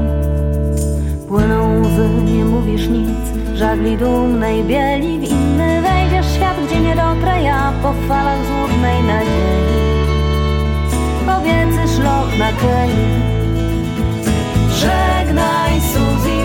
Płyną 1.27 1.81
łzy, 1.81 2.09
nie 2.25 2.45
mówisz 2.45 2.87
nic, 2.87 3.19
żagli 3.55 3.97
dumnej 3.97 4.63
bieli. 4.63 5.19
W 5.19 5.23
inny 5.23 5.81
wejdziesz 5.81 6.33
świat, 6.35 6.57
gdzie 6.65 6.79
nie 6.79 6.95
dotrę 6.95 7.43
ja 7.43 7.73
po 7.81 7.93
falach 8.07 8.45
złudnej 8.45 9.03
nadziei. 9.03 9.79
Kobiecy 11.25 11.93
szloch 11.95 12.37
na 12.39 12.51
keli 12.61 13.05
Żegnaj 14.81 15.81
Suzy, 15.91 16.37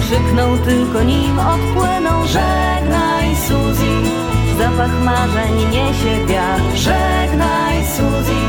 krzyknął 0.00 0.58
tylko 0.58 1.02
nim 1.02 1.38
odpłynął. 1.38 2.26
Żegnaj 2.26 3.36
Suzy, 3.36 4.23
zapach 4.58 5.04
marzeń 5.04 5.54
niesie 5.70 6.26
wiatr. 6.26 6.76
Żegnaj 6.76 7.84
Suzy, 7.86 8.40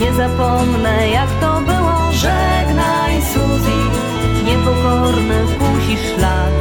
nie 0.00 0.12
zapomnę 0.14 1.08
jak 1.08 1.30
to 1.40 1.60
było. 1.60 2.12
Żegnaj 2.12 3.22
Suzy, 3.22 3.78
niepokorny 4.44 5.44
kusi 5.58 5.96
szlak. 5.96 6.52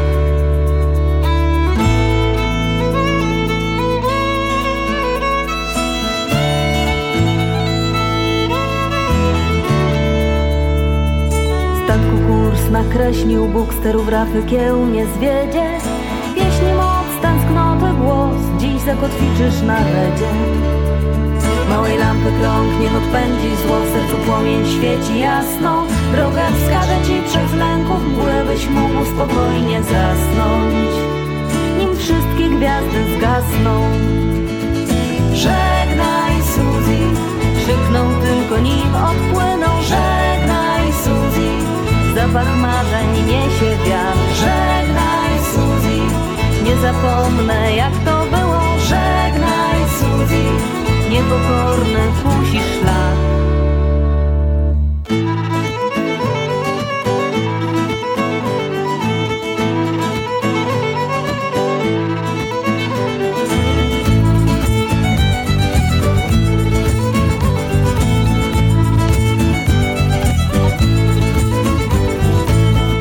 Statku 11.84 12.17
kurs 12.28 12.69
nakreślił 12.71 13.48
Bóg 13.48 13.74
sterów 13.74 14.10
rafy 14.10 14.43
kieł 14.43 14.86
nie 14.86 15.06
zwiedzie 15.06 15.75
zakotwiczysz 18.86 19.62
na 19.62 19.78
redzie 19.78 20.32
Małej 21.69 21.98
lampy 21.98 22.32
krąg 22.39 22.80
niech 22.82 22.95
odpędzi 22.95 23.50
zło 23.56 23.80
W 23.80 23.89
sercu 23.93 24.17
płomień 24.26 24.65
świeci 24.65 25.19
jasno. 25.19 25.84
Drogę 26.12 26.41
wskaże 26.56 26.98
ci 27.06 27.21
przez 27.28 27.54
lęków 27.54 28.08
mgły 28.08 28.34
Byś 28.48 28.67
mógł 28.69 29.06
spokojnie 29.06 29.84
zasnąć. 29.84 30.91
Nim 31.80 31.98
wszystkie 31.98 32.50
gwiazdy 32.50 33.00
zgasną. 33.17 33.74
Żegnaj 35.34 36.36
Suzy 36.54 37.00
Krzyknął 37.58 38.10
tylko 38.26 38.58
nim 38.62 38.95
odpłynął 38.95 39.82
Żegnaj 39.82 40.93
Suzy 41.04 41.50
Zapach 42.15 42.58
marzeń 42.58 43.26
niesie 43.28 43.71
wiatr 43.86 44.36
Żegnaj 44.36 45.34
Suzy 45.52 46.00
Nie 46.63 46.76
zapomnę 46.76 47.76
jak 47.76 47.93
Niepokorny 51.26 52.06
kusi 52.24 52.60
szlak 52.60 53.18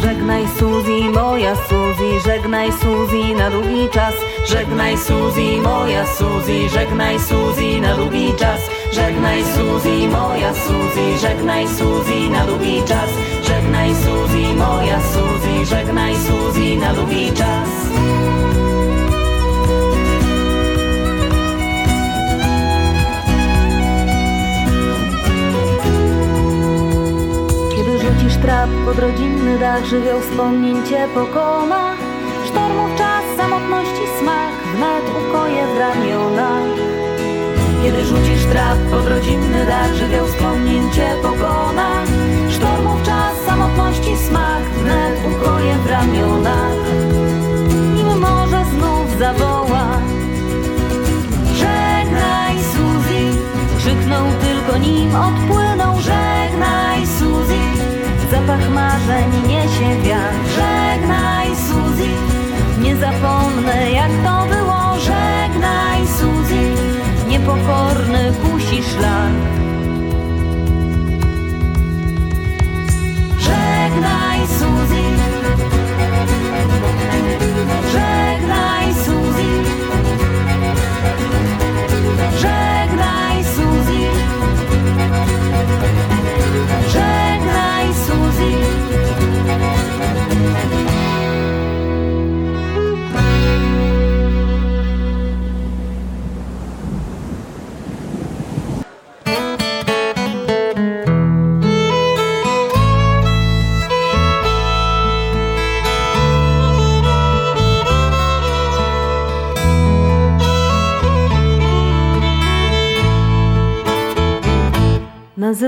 Żegnaj 0.01 0.45
Suzy, 0.59 1.11
moja 1.15 1.57
Suzy, 1.57 2.21
żegnaj 2.27 2.73
Suzy 2.73 3.35
na 3.35 3.51
długi 3.51 3.89
czas. 3.91 4.34
Żegnaj 4.47 4.99
Suzy, 4.99 5.61
moja 5.63 6.07
Suzy, 6.07 6.69
żegnaj 6.69 7.19
Suzy 7.19 7.81
na 7.81 7.97
długi 7.97 8.35
czas. 8.39 8.61
Żegnaj 8.93 9.45
Suzy, 9.45 10.09
moja 10.09 10.55
Suzy, 10.55 11.19
żegnaj 11.21 11.69
Suzy 11.69 12.31
na 12.31 12.47
długi 12.47 12.83
czas. 12.89 13.11
Żegnaj 13.43 13.91
Suzy, 13.95 14.55
moja 14.55 15.01
Suzy, 15.01 15.67
żegnaj 15.67 16.15
Suzy 16.15 16.77
na 16.77 16.95
długi 16.95 17.33
czas. 17.33 17.69
Kiedy 27.77 27.99
rzucisz 27.99 28.37
trap 28.43 28.71
pod 28.85 28.99
rodzinny 28.99 29.59
dach, 29.59 29.85
żywioł 29.85 30.21
wspomnień 30.21 30.87
cię 30.87 31.09
pokona. 31.15 31.95
Sztormów 32.47 32.99
Kiedy 37.85 38.05
rzucisz 38.05 38.45
trap 38.45 38.79
pod 38.91 39.07
rodzinny 39.07 39.67
dach, 39.67 39.95
żywioł 39.95 40.27
wspomnień 40.27 40.91
cię 40.93 41.17
pokona. 41.23 41.91
Sztormów 42.51 43.03
czas, 43.03 43.35
samotności 43.47 44.17
smak, 44.17 44.63
wnet 44.63 45.21
ukoje 45.33 45.75
w 45.75 45.87
ramionach. 45.87 46.77
Nim 47.95 48.19
może 48.19 48.65
znów 48.65 49.19
zawoła, 49.19 49.89
Żegnaj 51.55 52.57
Suzy, 52.73 53.39
krzyknął 53.79 54.25
tylko 54.41 54.79
nim 54.79 55.17
odpłynął 55.17 55.95
Żegnaj 56.01 57.07
Suzy, 57.19 57.61
zapach 58.31 58.71
marzeń 58.71 59.49
niesie 59.49 60.03
wiatr. 60.03 60.37
Żegnaj 60.55 61.49
Suzy, 61.49 62.11
nie 62.81 62.97
zapomnę 62.97 63.91
jak 63.91 64.11
to 64.25 64.55
było 64.55 64.84
Suzy, 66.19 66.73
niepokorny 67.29 68.33
kusi 68.43 68.83
szlak 68.83 69.64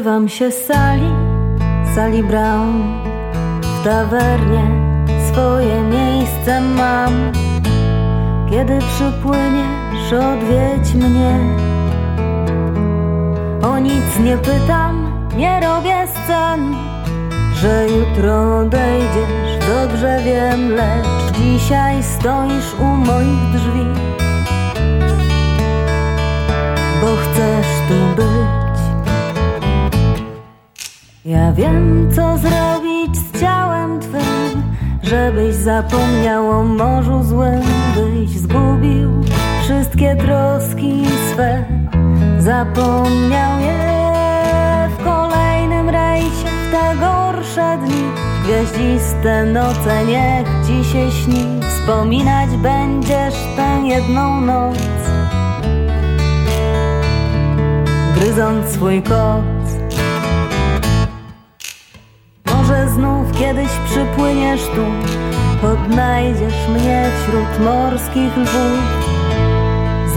Nazywam 0.06 0.28
się 0.28 0.50
Sally, 0.50 1.10
Sally 1.94 2.22
Brown. 2.22 3.02
W 3.62 3.84
tawernie 3.84 4.70
swoje 5.32 5.82
miejsce 5.82 6.60
mam. 6.60 7.32
Kiedy 8.50 8.78
przypłyniesz, 8.78 10.12
odwiedź 10.12 10.94
mnie. 10.94 11.38
O 13.62 13.78
nic 13.78 14.18
nie 14.24 14.36
pytam, 14.36 15.12
nie 15.36 15.60
robię 15.60 16.06
scen. 16.06 16.74
Że 17.54 17.86
jutro 17.88 18.58
odejdziesz, 18.58 19.66
dobrze 19.68 20.20
wiem, 20.24 20.70
lecz 20.70 21.36
dzisiaj 21.38 22.02
stoisz 22.02 22.74
u 22.80 22.84
moich 22.84 23.50
drzwi. 23.52 23.86
Bo 27.00 27.06
chcesz 27.16 27.66
tu 27.88 28.16
być. 28.16 28.55
Ja 31.26 31.52
wiem, 31.52 32.08
co 32.14 32.38
zrobić 32.38 33.16
z 33.16 33.40
ciałem 33.40 34.00
twym, 34.00 34.62
żebyś 35.02 35.54
zapomniał 35.54 36.50
o 36.50 36.64
morzu 36.64 37.22
złym, 37.24 37.62
byś 37.94 38.30
zgubił 38.30 39.10
wszystkie 39.62 40.16
troski 40.16 41.04
swe, 41.32 41.64
zapomniał 42.38 43.60
je 43.60 44.88
w 44.98 45.04
kolejnym 45.04 45.90
rejsie 45.90 46.48
w 46.68 46.70
te 46.70 46.96
gorsze 47.00 47.78
dni. 47.78 48.04
Gwiaździste 48.44 49.46
noce 49.46 50.04
niech 50.06 50.48
ci 50.66 50.90
się 50.90 51.10
śni, 51.10 51.60
wspominać 51.68 52.50
będziesz 52.50 53.34
tę 53.56 53.80
jedną 53.84 54.40
noc. 54.40 54.78
Gryząc 58.14 58.68
swój 58.68 59.02
kot 59.02 59.55
kiedyś 63.46 63.70
przypłyniesz 63.84 64.60
tu, 64.60 64.84
odnajdziesz 65.66 66.68
mnie 66.68 67.10
wśród 67.18 67.64
morskich 67.64 68.36
lwów. 68.36 68.80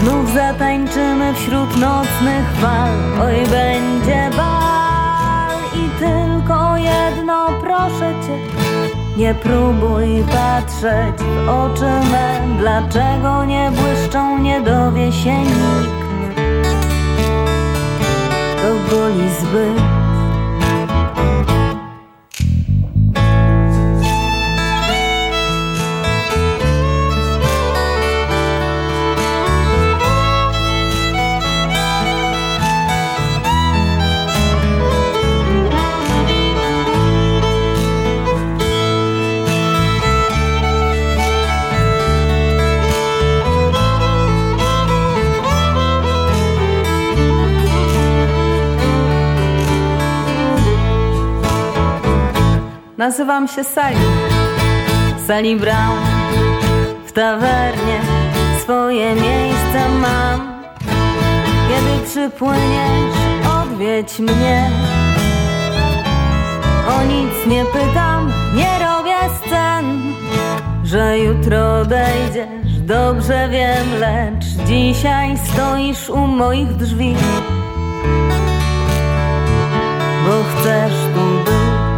Znów 0.00 0.32
zatańczymy 0.34 1.34
wśród 1.34 1.76
nocnych 1.76 2.46
fal, 2.60 2.90
oj 3.22 3.34
będzie 3.34 4.30
bal 4.36 5.56
i 5.74 5.98
tylko 5.98 6.76
jedno 6.76 7.46
proszę 7.60 8.12
cię. 8.26 8.38
Nie 9.16 9.34
próbuj 9.34 10.24
patrzeć 10.32 11.16
w 11.46 11.48
oczy 11.48 12.10
me, 12.10 12.40
dlaczego 12.58 13.44
nie 13.44 13.70
błyszczą, 13.70 14.38
nie 14.38 14.60
dowie 14.60 15.12
się 15.12 15.38
nikt. 15.38 16.00
To 18.62 18.96
boli 18.96 19.30
zbyt. 19.40 19.99
Nazywam 53.00 53.48
się 53.48 53.64
Sally, 53.64 53.96
Sally 55.26 55.56
Brown. 55.56 55.98
W 57.06 57.12
tawernie 57.12 58.00
swoje 58.62 59.14
miejsce 59.14 59.88
mam. 60.00 60.62
Kiedy 61.68 62.06
przypłyniesz, 62.06 63.16
odwiedź 63.62 64.18
mnie. 64.18 64.70
O 66.88 67.02
nic 67.02 67.46
nie 67.46 67.64
pytam, 67.64 68.32
nie 68.56 68.86
robię 68.86 69.16
scen. 69.46 70.02
Że 70.84 71.18
jutro 71.18 71.80
odejdziesz, 71.80 72.80
dobrze 72.80 73.48
wiem, 73.48 74.00
lecz 74.00 74.44
dzisiaj 74.66 75.38
stoisz 75.38 76.10
u 76.10 76.26
moich 76.26 76.76
drzwi. 76.76 77.16
Bo 80.26 80.60
chcesz 80.60 80.92
tu 81.14 81.50
być. 81.50 81.89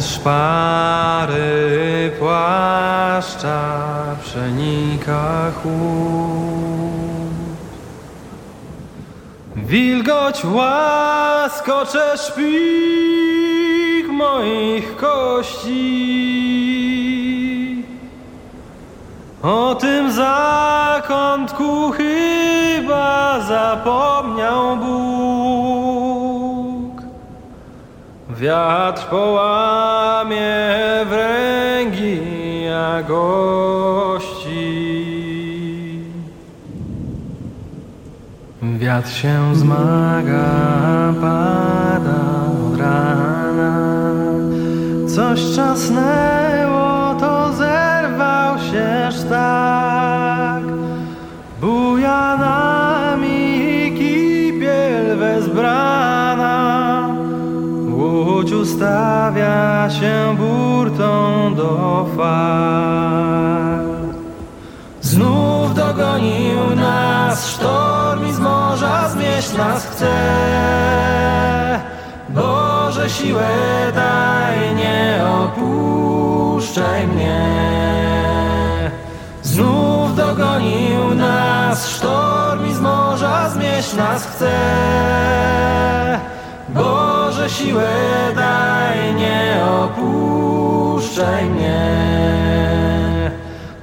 Szpary 0.00 1.46
płaszcza 2.18 3.60
przenika 4.22 5.50
chłód. 5.62 6.96
Wilgoć 9.56 10.44
łaskocze 10.44 12.18
szpik 12.18 14.08
moich 14.08 14.96
kości. 14.96 16.16
O 19.42 19.74
tym 19.74 20.12
zakątku 20.12 21.90
chyba 21.90 23.40
zapomniał 23.40 24.76
Bóg. 24.76 25.35
Wiatr 28.40 29.06
połamie 29.10 30.76
wręgi 31.08 32.20
jagości. 32.64 33.36
Wiatr 38.62 39.10
się 39.10 39.54
zmaga, 39.54 40.44
pada 41.20 42.20
od 42.66 42.80
rana. 42.80 43.76
Coś 45.14 45.40
czasnęło, 45.56 47.14
to 47.20 47.52
zerwał 47.52 48.58
się 48.58 49.08
sztak. 49.12 50.62
Bujanami 51.60 52.65
ustawia 58.66 59.90
się 59.90 60.36
burtą 60.36 61.54
do 61.54 62.06
fal. 62.16 63.86
Znów 65.00 65.74
dogonił 65.74 66.76
nas 66.76 67.48
sztorm 67.48 68.26
i 68.26 68.32
z 68.32 68.38
morza 68.38 69.08
zmieść 69.08 69.52
nas 69.56 69.86
chce. 69.86 70.16
Boże 72.28 73.10
siłę 73.10 73.48
daj, 73.94 74.74
nie 74.74 75.24
opuszczaj 75.42 77.06
mnie. 77.06 77.46
Znów 79.42 80.16
dogonił 80.16 81.14
nas 81.14 81.88
sztorm 81.88 82.66
i 82.66 82.74
z 82.74 82.80
morza 82.80 83.48
zmieść 83.48 83.94
nas 83.94 84.26
chce. 84.26 84.56
Boże 86.68 87.05
siłę 87.48 87.88
daj, 88.36 89.14
nie 89.14 89.64
opuszczaj 89.64 91.44
mnie. 91.44 91.86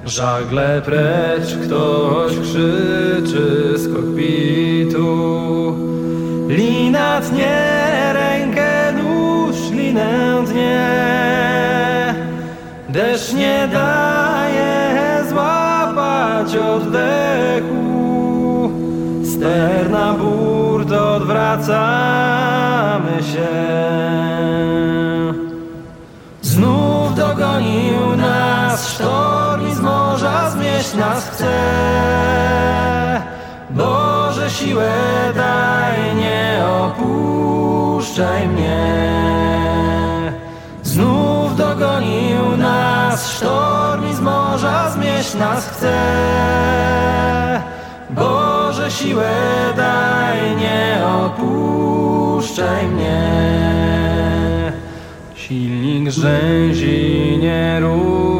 Żagle 0.04 0.82
precz, 0.84 1.56
ktoś 1.64 2.32
krzyczy 2.32 3.72
z 3.74 3.94
kokpitu. 3.94 5.06
Lina 6.48 7.20
tnie, 7.20 8.12
rękę 8.12 8.92
nóż, 8.92 9.56
linę 9.70 10.44
tnie. 10.46 10.94
Deszcz 12.88 13.32
nie 13.32 13.68
daje 13.72 15.24
złapać 15.28 16.56
oddechu 16.56 17.84
się. 23.34 23.48
Znów 26.42 27.14
dogonił 27.14 28.16
nas 28.16 28.88
sztorm 28.88 29.68
i 29.68 29.74
z 29.74 29.80
morza 29.80 30.50
zmieść 30.50 30.94
nas 30.94 31.30
chce. 31.30 31.54
Boże 33.70 34.50
siłę 34.50 34.92
daj, 35.34 36.14
nie 36.16 36.64
opuszczaj 36.84 38.48
mnie. 38.48 38.84
Znów 40.82 41.56
dogonił 41.56 42.56
nas 42.56 43.30
sztorm 43.30 44.10
i 44.10 44.14
z 44.14 44.20
morza 44.20 44.90
zmieść 44.90 45.34
nas 45.34 45.68
chce. 45.68 45.94
Siłę 49.04 49.72
daj, 49.76 50.56
nie 50.56 51.06
opuszczaj 51.06 52.86
mnie. 52.86 54.72
Silnik 55.34 56.10
rzęzi 56.10 57.38
nierówno 57.42 58.33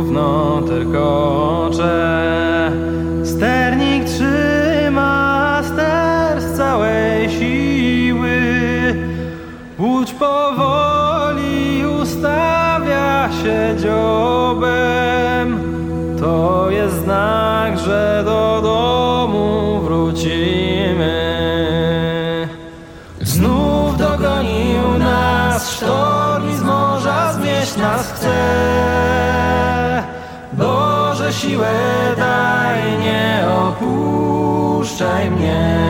siłę 31.44 32.14
daj, 32.16 32.98
nie 32.98 33.44
opuszczaj 33.68 35.30
mnie. 35.30 35.84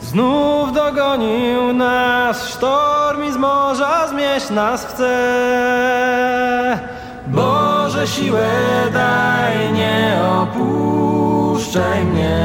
Znów 0.00 0.72
dogonił 0.72 1.72
nas 1.72 2.48
sztorm 2.48 3.24
i 3.24 3.32
z 3.32 3.36
morza 3.36 4.08
zmieść 4.08 4.50
nas 4.50 4.86
chce. 4.86 5.14
Boże 7.26 8.06
siłę 8.06 8.50
daj, 8.92 9.72
nie 9.72 10.20
opuszczaj 10.42 12.04
mnie. 12.04 12.38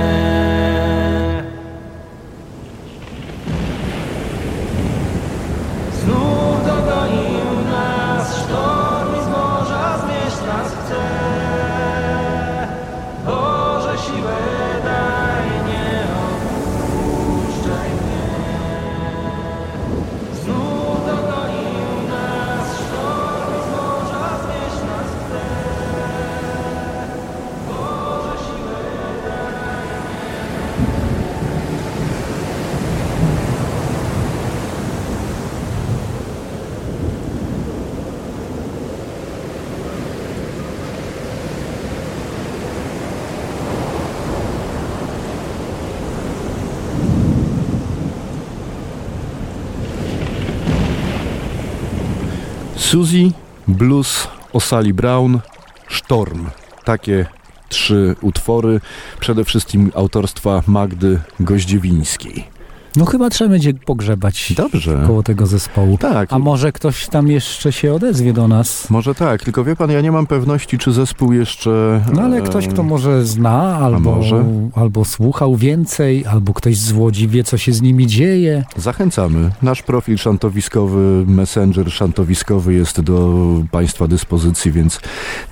Suzy, 52.94 53.32
Blues, 53.68 54.28
Osali 54.54 54.94
Brown, 54.94 55.40
Sztorm. 55.88 56.46
Takie 56.86 57.26
trzy 57.70 58.16
utwory, 58.22 58.82
przede 59.20 59.46
wszystkim 59.46 59.92
autorstwa 59.96 60.64
Magdy 60.68 61.20
Goździewińskiej. 61.40 62.53
No 62.96 63.06
chyba 63.06 63.30
trzeba 63.30 63.50
będzie 63.50 63.74
pogrzebać 63.74 64.54
Dobrze. 64.58 65.04
koło 65.08 65.24
tego 65.24 65.46
zespołu. 65.46 65.98
Tak. 65.98 66.34
A 66.34 66.40
może 66.40 66.72
ktoś 66.72 67.08
tam 67.08 67.28
jeszcze 67.28 67.72
się 67.72 67.94
odezwie 67.94 68.34
do 68.34 68.48
nas? 68.48 68.90
Może 68.90 69.16
tak, 69.16 69.44
tylko 69.44 69.64
wie 69.64 69.76
pan, 69.76 69.92
ja 69.92 70.02
nie 70.02 70.12
mam 70.12 70.28
pewności, 70.28 70.78
czy 70.78 70.92
zespół 70.92 71.34
jeszcze... 71.34 72.02
No 72.14 72.22
ale 72.22 72.38
e, 72.38 72.42
ktoś, 72.42 72.68
kto 72.68 72.84
może 72.84 73.26
zna, 73.26 73.78
albo, 73.78 74.16
może? 74.16 74.46
albo 74.76 75.06
słuchał 75.06 75.56
więcej, 75.56 76.26
albo 76.26 76.54
ktoś 76.54 76.78
z 76.78 76.92
Łodzi 76.92 77.28
wie, 77.28 77.44
co 77.44 77.58
się 77.58 77.74
z 77.74 77.82
nimi 77.82 78.08
dzieje. 78.08 78.64
Zachęcamy. 78.78 79.50
Nasz 79.62 79.82
profil 79.82 80.18
szantowiskowy, 80.18 81.26
messenger 81.28 81.92
szantowiskowy 81.92 82.74
jest 82.74 83.02
do 83.02 83.46
Państwa 83.72 84.08
dyspozycji, 84.08 84.72
więc 84.72 85.00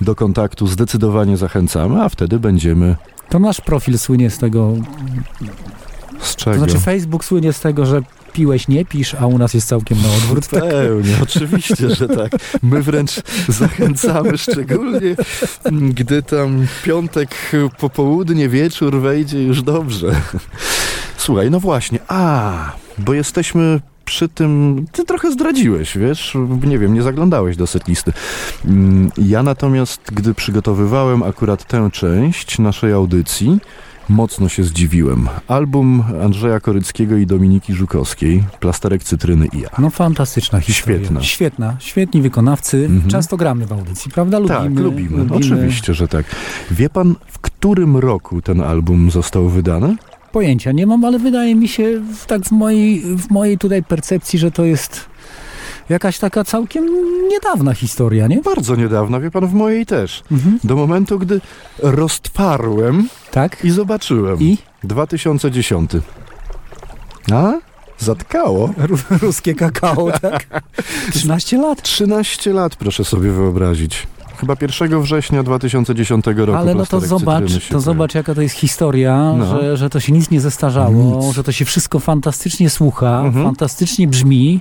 do 0.00 0.14
kontaktu 0.14 0.66
zdecydowanie 0.66 1.36
zachęcamy, 1.36 2.02
a 2.02 2.08
wtedy 2.08 2.38
będziemy... 2.38 2.96
To 3.28 3.38
nasz 3.38 3.60
profil 3.60 3.98
słynie 3.98 4.30
z 4.30 4.38
tego, 4.38 4.74
Z 6.22 6.36
to 6.36 6.44
czego? 6.44 6.58
znaczy 6.58 6.78
Facebook 6.78 7.24
słynie 7.24 7.52
z 7.52 7.60
tego, 7.60 7.86
że 7.86 8.02
piłeś, 8.32 8.68
nie 8.68 8.84
pisz, 8.84 9.14
a 9.14 9.26
u 9.26 9.38
nas 9.38 9.54
jest 9.54 9.68
całkiem 9.68 10.02
na 10.02 10.08
odwrót. 10.08 10.48
Tak. 10.48 10.60
Pełnie, 10.62 11.14
oczywiście, 11.22 11.90
że 11.94 12.08
tak. 12.08 12.32
My 12.62 12.82
wręcz 12.82 13.12
zachęcamy, 13.48 14.38
szczególnie 14.38 15.16
gdy 15.70 16.22
tam 16.22 16.66
piątek, 16.84 17.30
popołudnie, 17.78 18.48
wieczór 18.48 19.00
wejdzie 19.00 19.42
już 19.42 19.62
dobrze. 19.62 20.12
Słuchaj, 21.16 21.50
no 21.50 21.60
właśnie, 21.60 21.98
a, 22.08 22.72
bo 22.98 23.14
jesteśmy 23.14 23.80
przy 24.04 24.28
tym, 24.28 24.84
ty 24.92 25.04
trochę 25.04 25.32
zdradziłeś, 25.32 25.98
wiesz, 25.98 26.36
nie 26.66 26.78
wiem, 26.78 26.94
nie 26.94 27.02
zaglądałeś 27.02 27.56
do 27.56 27.66
setlisty. 27.66 28.12
Mm, 28.64 29.10
Ja 29.18 29.42
natomiast, 29.42 30.00
gdy 30.12 30.34
przygotowywałem 30.34 31.22
akurat 31.22 31.64
tę 31.64 31.90
część 31.92 32.58
naszej 32.58 32.92
audycji, 32.92 33.58
Mocno 34.08 34.48
się 34.48 34.64
zdziwiłem. 34.64 35.28
Album 35.48 36.04
Andrzeja 36.24 36.60
Koryckiego 36.60 37.16
i 37.16 37.26
Dominiki 37.26 37.74
Żukowskiej, 37.74 38.42
Plasterek 38.60 39.04
Cytryny 39.04 39.46
i 39.52 39.60
ja. 39.60 39.68
No 39.78 39.90
fantastyczna 39.90 40.60
historia. 40.60 40.98
Świetna. 40.98 41.22
Świetna. 41.22 41.76
Świetni 41.78 42.22
wykonawcy. 42.22 42.84
Mhm. 42.84 43.10
Często 43.10 43.36
gramy 43.36 43.66
w 43.66 43.72
audycji, 43.72 44.10
prawda? 44.10 44.38
Lubimy. 44.38 44.60
tak, 44.60 44.84
lubimy. 44.84 45.26
Oczywiście, 45.34 45.94
że 45.94 46.08
tak. 46.08 46.26
Wie 46.70 46.90
pan, 46.90 47.14
w 47.26 47.38
którym 47.38 47.96
roku 47.96 48.42
ten 48.42 48.60
album 48.60 49.10
został 49.10 49.48
wydany? 49.48 49.96
Pojęcia 50.32 50.72
nie 50.72 50.86
mam, 50.86 51.04
ale 51.04 51.18
wydaje 51.18 51.54
mi 51.54 51.68
się 51.68 52.02
tak 52.26 52.44
w 52.44 52.50
mojej, 52.50 53.00
w 53.00 53.30
mojej 53.30 53.58
tutaj 53.58 53.82
percepcji, 53.82 54.38
że 54.38 54.50
to 54.50 54.64
jest 54.64 55.11
jakaś 55.92 56.18
taka 56.18 56.44
całkiem 56.44 56.84
niedawna 57.28 57.74
historia, 57.74 58.26
nie? 58.26 58.40
Bardzo 58.40 58.76
niedawno, 58.76 59.20
wie 59.20 59.30
pan, 59.30 59.46
w 59.46 59.52
mojej 59.54 59.86
też. 59.86 60.22
Mhm. 60.32 60.58
Do 60.64 60.76
momentu, 60.76 61.18
gdy 61.18 61.40
roztwarłem 61.78 63.08
Tak? 63.30 63.64
i 63.64 63.70
zobaczyłem. 63.70 64.40
I? 64.40 64.58
2010. 64.84 65.90
A? 67.32 67.52
Zatkało. 67.98 68.70
Ru- 68.78 69.18
Ruskie 69.22 69.54
kakao, 69.54 70.06
tak? 70.22 70.62
13 71.12 71.58
lat. 71.58 71.82
13 71.82 72.52
lat, 72.52 72.76
proszę 72.76 73.04
sobie 73.04 73.30
wyobrazić. 73.30 74.06
Chyba 74.40 74.56
1 74.60 75.02
września 75.02 75.42
2010 75.42 76.24
roku. 76.36 76.54
Ale 76.54 76.74
no 76.74 76.86
to 76.86 77.00
zobacz, 77.00 77.68
to 77.70 77.80
zobacz 77.80 78.14
jaka 78.14 78.34
to 78.34 78.42
jest 78.42 78.54
historia, 78.54 79.34
No. 79.38 79.60
że, 79.60 79.76
że 79.76 79.90
to 79.90 80.00
się 80.00 80.12
nic 80.12 80.30
nie 80.30 80.40
zestarzało, 80.40 81.20
Nic. 81.26 81.34
że 81.34 81.44
to 81.44 81.52
się 81.52 81.64
wszystko 81.64 82.00
fantastycznie 82.00 82.70
słucha, 82.70 83.20
Mhm. 83.24 83.44
fantastycznie 83.44 84.08
brzmi. 84.08 84.60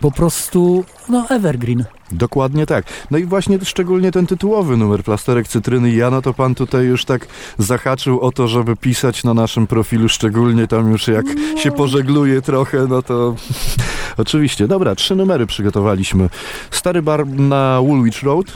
Po 0.00 0.10
prostu, 0.10 0.84
no 1.08 1.26
evergreen. 1.30 1.84
Dokładnie 2.12 2.66
tak. 2.66 2.84
No 3.10 3.18
i 3.18 3.24
właśnie 3.24 3.58
szczególnie 3.64 4.12
ten 4.12 4.26
tytułowy 4.26 4.76
numer 4.76 5.02
Plasterek 5.04 5.48
Cytryny 5.48 5.90
ja, 5.92 6.10
no 6.10 6.22
to 6.22 6.34
pan 6.34 6.54
tutaj 6.54 6.84
już 6.84 7.04
tak 7.04 7.26
zahaczył 7.58 8.20
o 8.20 8.32
to, 8.32 8.48
żeby 8.48 8.76
pisać 8.76 9.24
na 9.24 9.34
naszym 9.34 9.66
profilu, 9.66 10.08
szczególnie 10.08 10.66
tam 10.66 10.92
już 10.92 11.08
jak 11.08 11.26
się 11.56 11.72
pożegluje 11.72 12.42
trochę, 12.42 12.86
no 12.88 13.02
to 13.02 13.34
oczywiście. 14.16 14.68
Dobra, 14.68 14.94
trzy 14.94 15.16
numery 15.16 15.46
przygotowaliśmy. 15.46 16.28
Stary 16.70 17.02
bar 17.02 17.26
na 17.26 17.80
Woolwich 17.82 18.22
Road, 18.22 18.46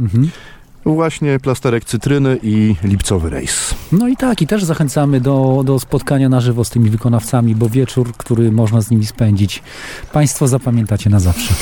Mhm. 0.00 0.30
Właśnie 0.84 1.38
Plasterek 1.38 1.84
Cytryny 1.84 2.38
i 2.42 2.76
Lipcowy 2.84 3.30
Rejs. 3.30 3.74
No 3.92 4.08
i 4.08 4.16
tak, 4.16 4.42
i 4.42 4.46
też 4.46 4.64
zachęcamy 4.64 5.20
do, 5.20 5.62
do 5.64 5.80
spotkania 5.80 6.28
na 6.28 6.40
żywo 6.40 6.64
z 6.64 6.70
tymi 6.70 6.90
wykonawcami, 6.90 7.54
bo 7.54 7.68
wieczór, 7.68 8.12
który 8.16 8.52
można 8.52 8.80
z 8.80 8.90
nimi 8.90 9.06
spędzić, 9.06 9.62
Państwo 10.12 10.48
zapamiętacie 10.48 11.10
na 11.10 11.20
zawsze. 11.20 11.54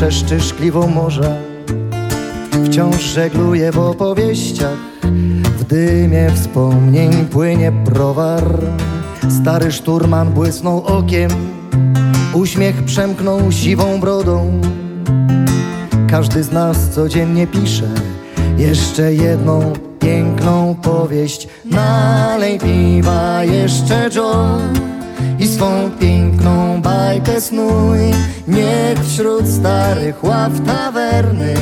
Trzeszczy 0.00 0.40
szkliwą 0.40 0.86
morza 0.86 1.36
Wciąż 2.64 3.02
żegluje 3.02 3.72
w 3.72 3.78
opowieściach. 3.78 4.78
W 5.58 5.64
dymie 5.64 6.30
wspomnień 6.34 7.26
płynie 7.26 7.72
browar. 7.72 8.44
Stary 9.40 9.72
szturman 9.72 10.30
błysnął 10.32 10.84
okiem 10.86 11.30
Uśmiech 12.34 12.84
przemknął 12.84 13.52
siwą 13.52 14.00
brodą. 14.00 14.60
Każdy 16.10 16.42
z 16.42 16.52
nas 16.52 16.90
codziennie 16.90 17.46
pisze 17.46 17.88
Jeszcze 18.58 19.14
jedną 19.14 19.72
piękną 19.98 20.76
powieść. 20.82 21.48
Nalej 21.64 22.58
piwa 22.58 23.44
jeszcze 23.44 24.10
John 24.14 24.60
I 25.38 25.46
swą 25.46 25.90
piękną 26.00 26.79
bajkę 27.10 27.40
snuj 27.40 27.98
Niech 28.48 28.98
wśród 29.04 29.48
starych 29.48 30.24
ław 30.24 30.52
tawerny 30.66 31.54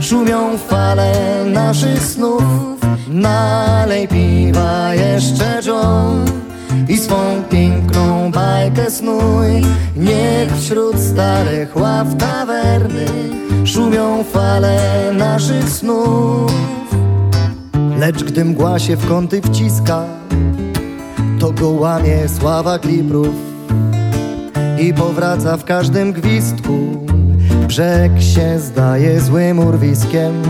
Szumią 0.00 0.58
fale 0.58 1.44
naszych 1.46 2.02
snów. 2.02 2.42
Nalej 3.08 4.08
piwa 4.08 4.94
jeszcze 4.94 5.60
John 5.66 6.24
i 6.88 6.98
swą 6.98 7.42
piękną 7.50 8.30
bajkę 8.30 8.90
snuj. 8.90 9.46
Niech 9.96 10.56
wśród 10.56 11.00
starych 11.00 11.76
ław 11.76 12.16
tawerny 12.16 13.06
Szumią 13.64 14.24
fale 14.24 15.12
naszych 15.12 15.68
snów. 15.68 16.52
Lecz 17.98 18.24
gdy 18.24 18.44
mgła 18.44 18.78
się 18.78 18.96
w 18.96 19.08
kąty 19.08 19.42
wciska 19.42 20.04
To 21.40 21.52
go 21.52 21.70
łamie 21.70 22.28
sława 22.28 22.78
kliprów 22.78 23.55
I 24.78 24.94
powraca 24.94 25.56
w 25.56 25.64
każdym 25.64 26.12
gwizdku. 26.12 27.06
Brzeg 27.66 28.12
się 28.22 28.58
zdaje 28.58 29.20
złym 29.20 29.58
urwiskiem 29.58 30.42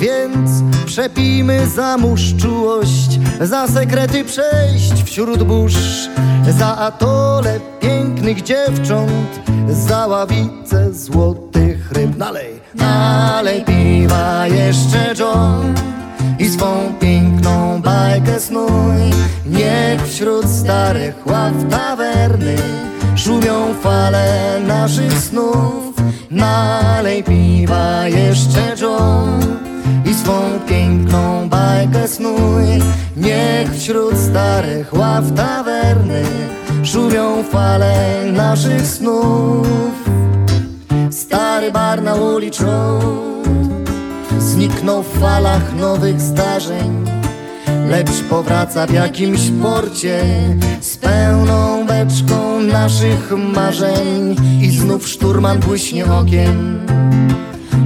Więc 0.00 0.50
przepijmy 0.86 1.66
za 1.66 1.96
mórz 1.96 2.34
czułość 2.36 3.18
Za 3.40 3.68
sekrety 3.68 4.24
przejść 4.24 5.02
wśród 5.04 5.42
burz 5.42 6.08
Za 6.58 6.76
atole 6.76 7.60
pięknych 7.80 8.42
dziewcząt 8.42 9.40
Za 9.68 10.06
ławicę 10.06 10.92
złotych 10.92 11.92
ryb. 11.92 12.16
Nalej, 12.16 12.60
nalej 12.74 13.64
piwa 13.64 14.46
jeszcze 14.46 15.14
John 15.18 15.74
i 16.38 16.48
swą 16.48 16.92
piękną 17.00 17.82
bajkę 17.82 18.40
snuj. 18.40 19.00
Niech 19.46 20.06
wśród 20.06 20.46
starych 20.46 21.26
ław 21.26 21.52
tawerny 21.70 22.56
Szumią 23.24 23.74
fale 23.74 24.60
naszych 24.66 25.12
snów. 25.12 25.94
Nalej 26.30 27.24
piwa 27.24 28.08
jeszcze 28.08 28.74
John 28.80 29.40
I 30.04 30.14
swą 30.14 30.40
piękną 30.68 31.48
bajkę 31.48 32.08
snuj. 32.08 32.64
Niech 33.16 33.74
wśród 33.74 34.16
starych 34.16 34.94
ław 34.94 35.24
tawerny 35.36 36.22
Szumią 36.84 37.44
fale 37.44 38.24
naszych 38.32 38.86
snów. 38.86 39.66
Stary 41.10 41.72
bar 41.72 42.02
na 42.02 42.14
uliczną 42.14 43.00
Zniknął 44.38 45.02
w 45.02 45.18
falach 45.18 45.74
nowych 45.76 46.20
zdarzeń 46.20 47.19
Lecz 47.90 48.22
powraca 48.28 48.86
w 48.86 48.92
jakimś 48.92 49.40
porcie 49.62 50.24
Z 50.80 50.96
pełną 50.96 51.86
beczką 51.86 52.60
naszych 52.60 53.32
marzeń. 53.54 54.36
I 54.62 54.70
znów 54.70 55.08
szturman 55.08 55.58
błyśnie 55.58 56.06
okiem. 56.06 56.86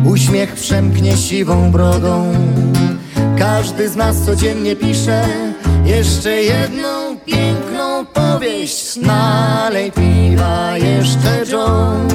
Uśmiech 0.04 0.52
przemknie 0.52 1.16
siwą 1.16 1.70
brodą 1.72 2.34
Każdy 3.38 3.88
z 3.88 3.96
nas 3.96 4.16
codziennie 4.20 4.76
pisze 4.76 5.24
Jeszcze 5.84 6.42
jedną 6.42 7.16
piękną 7.26 8.06
powieść. 8.06 8.96
Nalej 8.96 9.92
piwa 9.92 10.78
jeszcze 10.78 11.52
John 11.52 12.08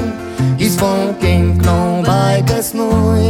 i 0.58 0.70
swą 0.70 1.14
piękną 1.20 2.02
bajkę 2.06 2.62
snuj. 2.62 3.20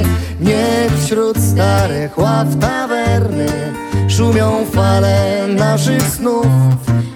Niech 0.40 1.04
wśród 1.04 1.36
starych 1.38 2.18
ław 2.18 2.56
tawerny 2.60 3.79
Szumią 4.10 4.66
fale 4.66 5.46
naszych 5.48 6.02
snów. 6.02 6.46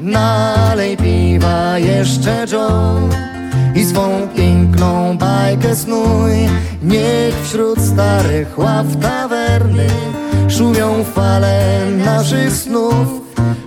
Nalej 0.01 0.97
piwa 0.97 1.79
jeszcze 1.79 2.47
John 2.53 3.11
I 3.75 3.85
swą 3.85 4.29
piękną 4.37 5.19
bajkę 5.19 5.77
snuj. 5.77 6.33
Niech 6.83 7.35
wśród 7.43 7.81
starych 7.81 8.59
ław 8.59 8.87
tawerny 9.03 9.87
Szumią 10.49 11.05
fale 11.05 11.87
naszych 12.05 12.53
snów. 12.53 13.09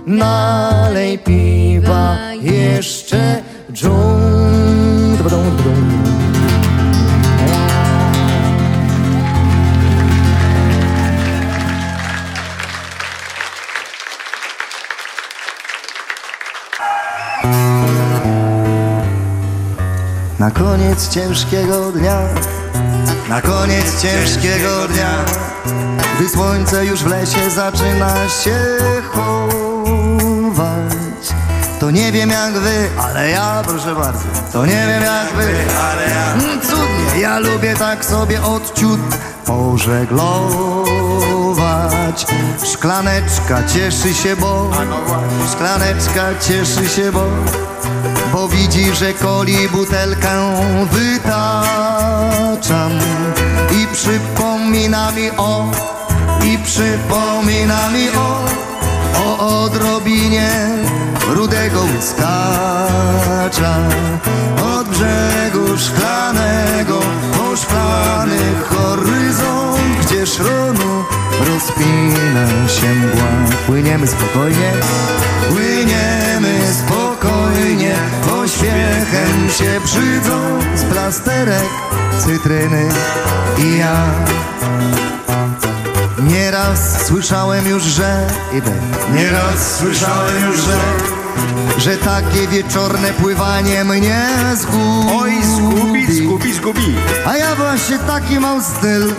Nalej 0.06 1.18
piwa 1.18 2.16
jeszcze 2.42 3.42
John 3.82 4.67
Na 20.38 20.50
koniec 20.50 21.08
ciężkiego 21.08 21.92
dnia. 21.92 22.18
Na 23.28 23.42
koniec 23.42 24.02
ciężkiego 24.02 24.88
dnia. 24.88 25.10
Gdy 26.16 26.28
słońce 26.28 26.86
już 26.86 27.02
w 27.02 27.06
lesie 27.06 27.50
zaczyna 27.50 28.28
się 28.28 28.56
chować. 29.12 30.88
To 31.80 31.90
nie 31.90 32.12
wiem 32.12 32.30
jak 32.30 32.52
wy, 32.52 32.88
ale 32.98 33.30
ja 33.30 33.62
proszę 33.66 33.94
bardzo 33.94 34.24
To 34.52 34.66
nie 34.66 34.86
wiem 34.86 35.02
jak 35.02 35.32
wy, 35.32 35.54
ale 35.80 36.02
ja. 36.02 36.34
Cudnie, 36.62 37.20
ja 37.20 37.38
lubię 37.38 37.74
tak 37.76 38.04
sobie 38.04 38.42
odciut 38.42 39.00
pożeglować. 39.46 40.26
Szklaneczka 42.72 43.62
cieszy 43.74 44.14
się, 44.14 44.36
bo 44.36 44.70
Szklaneczka 45.52 46.24
cieszy 46.40 46.88
się, 46.88 47.12
bo 47.12 47.24
bo 48.32 48.48
widzi, 48.48 48.94
że 48.94 49.12
koli 49.12 49.68
butelkę 49.68 50.54
wytaczam. 50.92 52.92
I 53.82 53.86
przypomina 53.92 55.12
mi 55.12 55.30
o, 55.36 55.70
i 56.44 56.58
przypomina 56.58 57.90
mi 57.90 58.08
o 58.08 58.44
O 59.26 59.64
odrobinie 59.64 60.50
rudego 61.28 61.80
łyskacza 61.96 63.76
Od 64.78 64.88
brzegu 64.88 65.78
szklanego 65.78 67.00
po 67.38 67.56
szklany 67.56 68.38
horyzont 68.68 69.80
Gdzie 70.00 70.26
szronu 70.26 71.04
rozpina 71.46 72.68
się 72.68 72.94
mgła. 72.94 73.56
Płyniemy 73.66 74.06
spokojnie, 74.06 74.72
płyniemy 75.48 76.72
spokojnie 76.72 77.07
Pośpiechem 78.48 79.50
się 79.58 79.80
brzydzą 79.80 80.58
z 80.74 80.82
plasterek 80.82 81.68
cytryny 82.18 82.88
i 83.58 83.78
ja. 83.78 83.96
Nieraz 86.22 87.06
słyszałem 87.06 87.68
już, 87.68 87.82
że 87.82 88.26
i 88.52 88.60
wy. 88.60 88.70
Nieraz 89.14 89.76
słyszałem 89.76 90.46
już, 90.46 90.56
że 90.56 90.78
że 91.78 91.96
takie 91.96 92.48
wieczorne 92.48 93.12
pływanie 93.12 93.84
mnie 93.84 94.26
zgubi. 94.54 95.08
Oj, 95.20 95.32
zgubi, 95.42 96.12
zgubi, 96.12 96.52
zgubi. 96.52 96.94
A 97.26 97.36
ja 97.36 97.54
właśnie 97.54 97.98
taki 97.98 98.40
mam 98.40 98.62
styl. 98.62 99.12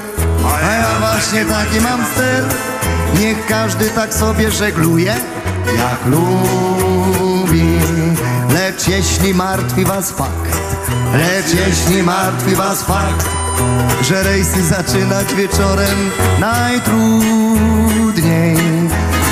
A 0.64 0.72
ja 0.72 1.00
właśnie 1.00 1.46
taki 1.46 1.82
mam 1.82 2.06
styl. 2.06 2.44
Niech 3.20 3.46
każdy 3.46 3.90
tak 3.90 4.14
sobie 4.14 4.52
żegluje 4.52 5.16
Jak 5.78 6.06
lubi. 6.06 7.80
Lecz 8.54 8.88
jeśli 8.88 9.34
martwi 9.34 9.86
was 9.86 10.12
fakt 10.12 10.60
Lecz 11.14 11.54
jeśli 11.54 12.04
martwi 12.04 12.56
was 12.56 12.84
fakt 12.84 13.30
Że 14.02 14.24
rejsy 14.24 14.64
zaczynać 14.64 15.34
wieczorem 15.34 16.12
najtrudniej. 16.40 16.90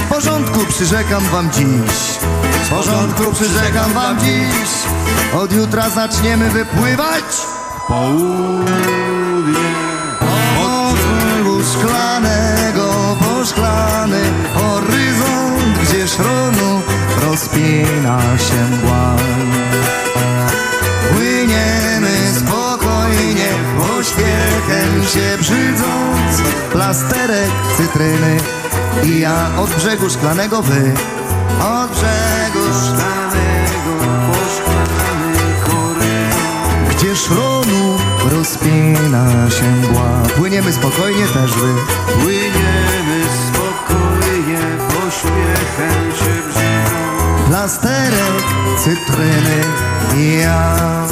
W 0.06 0.10
porządku 0.10 0.60
przyrzekam 0.70 1.24
wam 1.24 1.52
dziś. 1.52 2.18
W 2.64 2.70
porządku 2.70 3.34
przyrzekam 3.34 3.94
wam 3.94 4.20
dziś. 4.20 4.70
Od 5.34 5.54
jutra 5.54 5.90
zaczniemy 5.90 6.50
wypływać 6.50 7.24
Południe 7.88 9.07
rozpina 17.58 18.38
się 18.38 18.76
mgła 18.76 19.16
Płyniemy 21.14 22.18
spokojnie, 22.38 23.50
pośpiechem 23.78 25.06
się 25.14 25.38
brzydząc 25.40 26.50
Plasterek 26.72 27.52
cytryny 27.78 28.38
i 29.04 29.20
ja 29.20 29.50
od 29.58 29.70
brzegu 29.70 30.10
szklanego 30.10 30.62
wy. 30.62 30.94
Od 31.60 31.92
brzegu 31.92 32.66
szklanego 32.84 34.06
poszklany 34.32 35.38
korytarz 35.66 36.96
Gdzie 36.96 37.16
szronu 37.16 37.98
rozpina 38.32 39.50
się 39.50 39.72
mgła. 39.72 40.24
Płyniemy 40.38 40.74
spokojnie 40.74 41.28
też 41.28 41.52
wy. 41.52 41.74
Płyniemy 42.24 42.47
brzydząc 47.68 47.78
Plasterek 47.78 48.44
cytryny 48.84 49.62
i 50.18 50.38
ja 50.40 51.08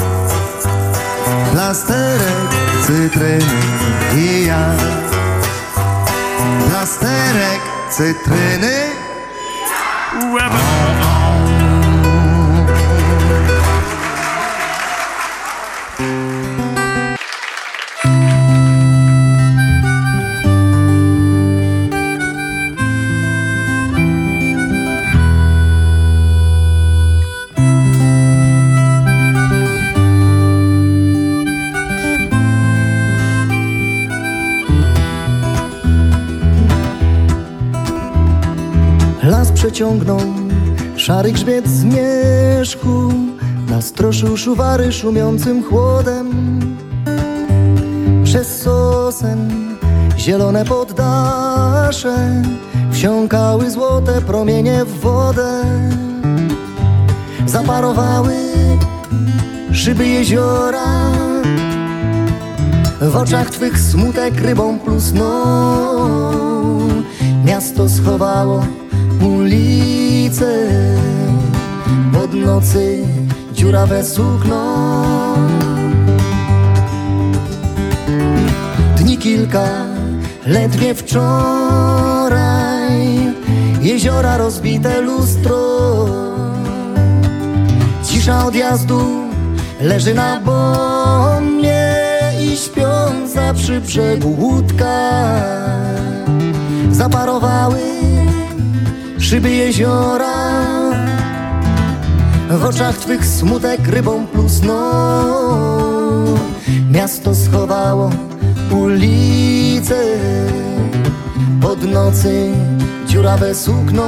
Plasterek 1.52 2.50
cytryny 2.70 3.40
i 4.20 4.44
ja 4.46 4.76
Przeciągnął 39.76 40.20
szary 40.96 41.32
grzbiet 41.32 41.68
zmierzchu 41.68 43.12
Nastroszył 43.68 44.36
szuwary 44.36 44.92
szumiącym 44.92 45.64
chłodem. 45.64 46.30
Przez 48.24 48.62
sosen 48.62 49.50
zielone 50.18 50.64
poddasze 50.64 52.42
Wsiąkały 52.92 53.70
złote 53.70 54.20
promienie 54.20 54.84
w 54.84 55.00
wodę. 55.00 55.62
Zaparowały 57.46 58.34
szyby 59.72 60.08
jeziora. 60.08 61.10
W 63.00 63.16
oczach 63.16 63.50
twych 63.50 63.78
smutek 63.78 64.40
rybą 64.40 64.78
plusnął 64.78 66.00
Miasto 67.44 67.88
schowało 67.88 68.62
ulice 69.26 70.68
Pod 72.12 72.34
nocy 72.34 73.04
dziurawe 73.52 74.04
sukno. 74.04 74.76
Dni 78.96 79.18
kilka, 79.18 79.68
ledwie 80.46 80.94
wczoraj. 80.94 82.16
Jeziora 83.82 84.36
rozbite 84.36 85.00
lustro. 85.00 86.06
Cisza 88.02 88.46
odjazdu 88.46 89.26
leży 89.80 90.14
na 90.14 90.40
bombie 90.40 91.70
I 92.40 92.56
śpiąca 92.56 93.54
przy 93.54 93.80
brzegu 93.80 94.36
łódka 94.38 95.00
Zaparowały 96.90 97.95
szyby 99.26 99.50
jeziora. 99.50 100.34
W 102.50 102.64
oczach 102.64 102.96
twych 102.96 103.26
smutek 103.26 103.88
rybą 103.88 104.26
plusnął 104.26 104.74
Miasto 106.90 107.34
schowało 107.34 108.10
ulice. 108.70 110.04
Pod 111.62 111.82
nocy 111.82 112.52
dziurawe 113.06 113.54
sukno. 113.54 114.04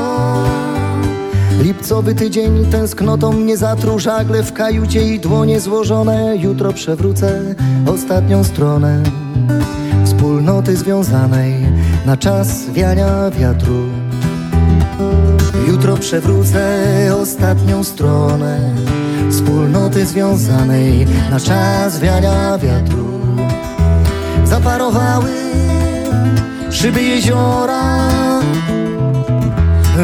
Lipcowy 1.63 2.15
tydzień 2.15 2.67
tęsknotą 2.67 3.33
mnie 3.33 3.57
zatruł 3.57 3.99
żagle 3.99 4.43
w 4.43 4.53
kajucie 4.53 5.15
i 5.15 5.21
dłonie 5.21 5.61
złożone. 5.61 6.37
Jutro 6.37 6.73
przewrócę 6.73 7.55
ostatnią 7.87 8.45
stronę 8.45 9.03
Wspólnoty 10.05 10.77
związanej 10.77 11.55
na 12.07 12.17
czas 12.17 12.71
wiania 12.71 13.31
wiatru 13.31 14.08
Jutro 15.67 15.97
przewrócę 15.97 16.87
ostatnią 17.21 17.85
stronę 17.85 18.75
Wspólnoty 19.31 20.07
związanej 20.07 21.07
na 21.31 21.41
czas 21.41 22.01
wiania 22.01 22.59
wiatru. 22.59 23.09
Zaparowały 24.45 25.31
szyby 26.71 27.03
jeziora 27.03 28.09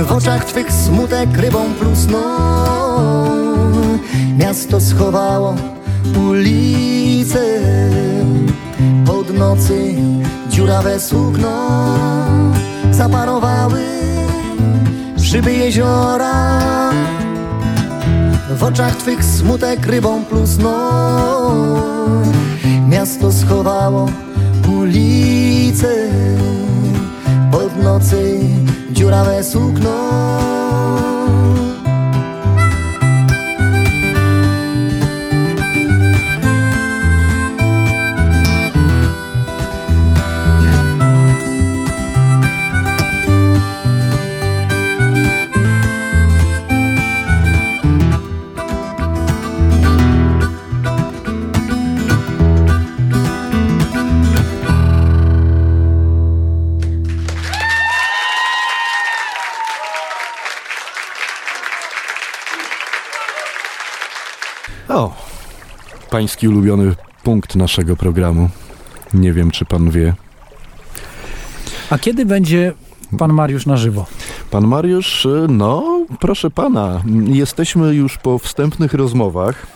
W 0.04 0.12
oczach 0.12 0.44
twych 0.44 0.72
smutek 0.72 1.36
rybą 1.36 1.74
plusnął 1.80 3.00
Miasto 4.38 4.80
schowało 4.80 5.54
ulice 6.28 7.60
Pod 9.06 9.34
nocy 9.38 9.94
dziurawe 10.54 11.00
sukno. 11.00 11.50
Zaparowały 12.90 14.03
szyby 15.34 15.52
jeziora. 15.52 16.60
W 18.56 18.62
oczach 18.62 18.96
twych 18.96 19.24
smutek 19.24 19.86
rybą 19.86 20.24
plusnął 20.24 21.50
Miasto 22.88 23.32
schowało 23.32 24.08
ulice. 24.80 25.94
Pod 27.52 27.82
nocy 27.82 28.40
dziurawe 28.92 29.44
sukno 29.44 29.90
pański 66.14 66.48
ulubiony 66.48 66.94
punkt 67.22 67.56
naszego 67.56 67.96
programu. 67.96 68.48
Nie 69.14 69.32
wiem, 69.32 69.50
czy 69.50 69.64
pan 69.64 69.90
wie. 69.90 70.14
A 71.90 71.98
kiedy 71.98 72.26
będzie 72.26 72.72
pan 73.18 73.32
Mariusz 73.32 73.66
na 73.66 73.76
żywo? 73.76 74.06
Pan 74.50 74.66
Mariusz, 74.66 75.26
y, 75.26 75.46
no, 75.48 76.00
proszę 76.20 76.50
pana, 76.50 77.02
jesteśmy 77.26 77.94
już 77.94 78.18
po 78.18 78.38
wstępnych 78.38 78.94
rozmowach. 78.94 79.66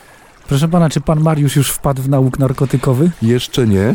Proszę 0.49 0.69
pana, 0.69 0.91
czy 0.91 1.01
pan 1.01 1.21
Mariusz 1.21 1.57
już 1.57 1.71
wpadł 1.71 2.03
w 2.03 2.09
nauk 2.09 2.39
narkotykowy? 2.39 3.11
Jeszcze 3.23 3.67
nie. 3.67 3.95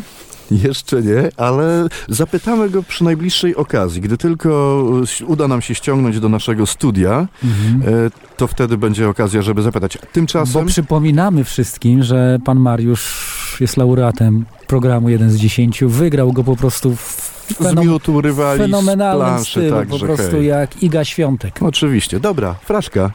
Jeszcze 0.67 1.01
nie, 1.01 1.29
ale 1.37 1.87
zapytamy 2.09 2.69
go 2.69 2.83
przy 2.83 3.03
najbliższej 3.03 3.55
okazji. 3.55 4.01
Gdy 4.01 4.17
tylko 4.17 4.83
y, 5.21 5.25
uda 5.25 5.47
nam 5.47 5.61
się 5.61 5.75
ściągnąć 5.75 6.19
do 6.19 6.29
naszego 6.29 6.65
studia, 6.65 7.27
Mhm. 7.43 7.93
y, 7.95 8.11
to 8.37 8.47
wtedy 8.47 8.77
będzie 8.77 9.09
okazja, 9.09 9.41
żeby 9.41 9.61
zapytać. 9.61 9.97
Tymczasem... 10.11 10.53
Bo 10.61 10.67
przypominamy 10.67 11.43
wszystkim, 11.43 12.03
że 12.03 12.37
pan 12.45 12.59
Mariusz 12.59 13.57
jest 13.61 13.77
laureatem 13.77 14.45
programu 14.67 15.09
1 15.09 15.29
z 15.29 15.35
10. 15.35 15.83
Wygrał 15.83 16.33
go 16.33 16.43
po 16.43 16.55
prostu 16.55 16.95
w 16.95 17.33
Z 17.59 17.75
miutu 17.75 18.21
rywali, 18.21 18.59
z 18.59 18.61
fenomenalnym 18.61 19.27
planszy, 19.27 19.51
stylu, 19.51 19.75
także, 19.75 19.99
po 19.99 20.05
prostu 20.05 20.31
hej. 20.31 20.45
jak 20.45 20.83
Iga 20.83 21.05
Świątek. 21.05 21.55
Oczywiście. 21.61 22.19
Dobra, 22.19 22.55
fraszka. 22.65 23.11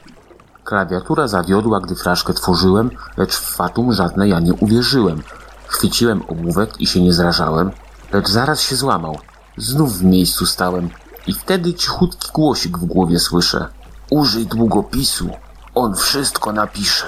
Klawiatura 0.64 1.28
zawiodła, 1.28 1.80
gdy 1.80 1.94
fraszkę 1.94 2.32
tworzyłem, 2.34 2.90
lecz 3.16 3.36
w 3.36 3.56
fatum 3.56 3.92
żadne 3.92 4.28
ja 4.28 4.40
nie 4.40 4.54
uwierzyłem. 4.54 5.22
Chwyciłem 5.68 6.22
ołówek 6.28 6.80
i 6.80 6.86
się 6.86 7.00
nie 7.00 7.12
zrażałem, 7.12 7.70
lecz 8.12 8.28
zaraz 8.28 8.60
się 8.60 8.76
złamał. 8.76 9.18
Znów 9.56 9.98
w 9.98 10.04
miejscu 10.04 10.46
stałem 10.46 10.88
i 11.26 11.34
wtedy 11.34 11.74
cichutki 11.74 12.28
głosik 12.34 12.78
w 12.78 12.84
głowie 12.84 13.18
słyszę. 13.18 13.68
Użyj 14.10 14.46
długopisu, 14.46 15.30
on 15.74 15.96
wszystko 15.96 16.52
napisze. 16.52 17.06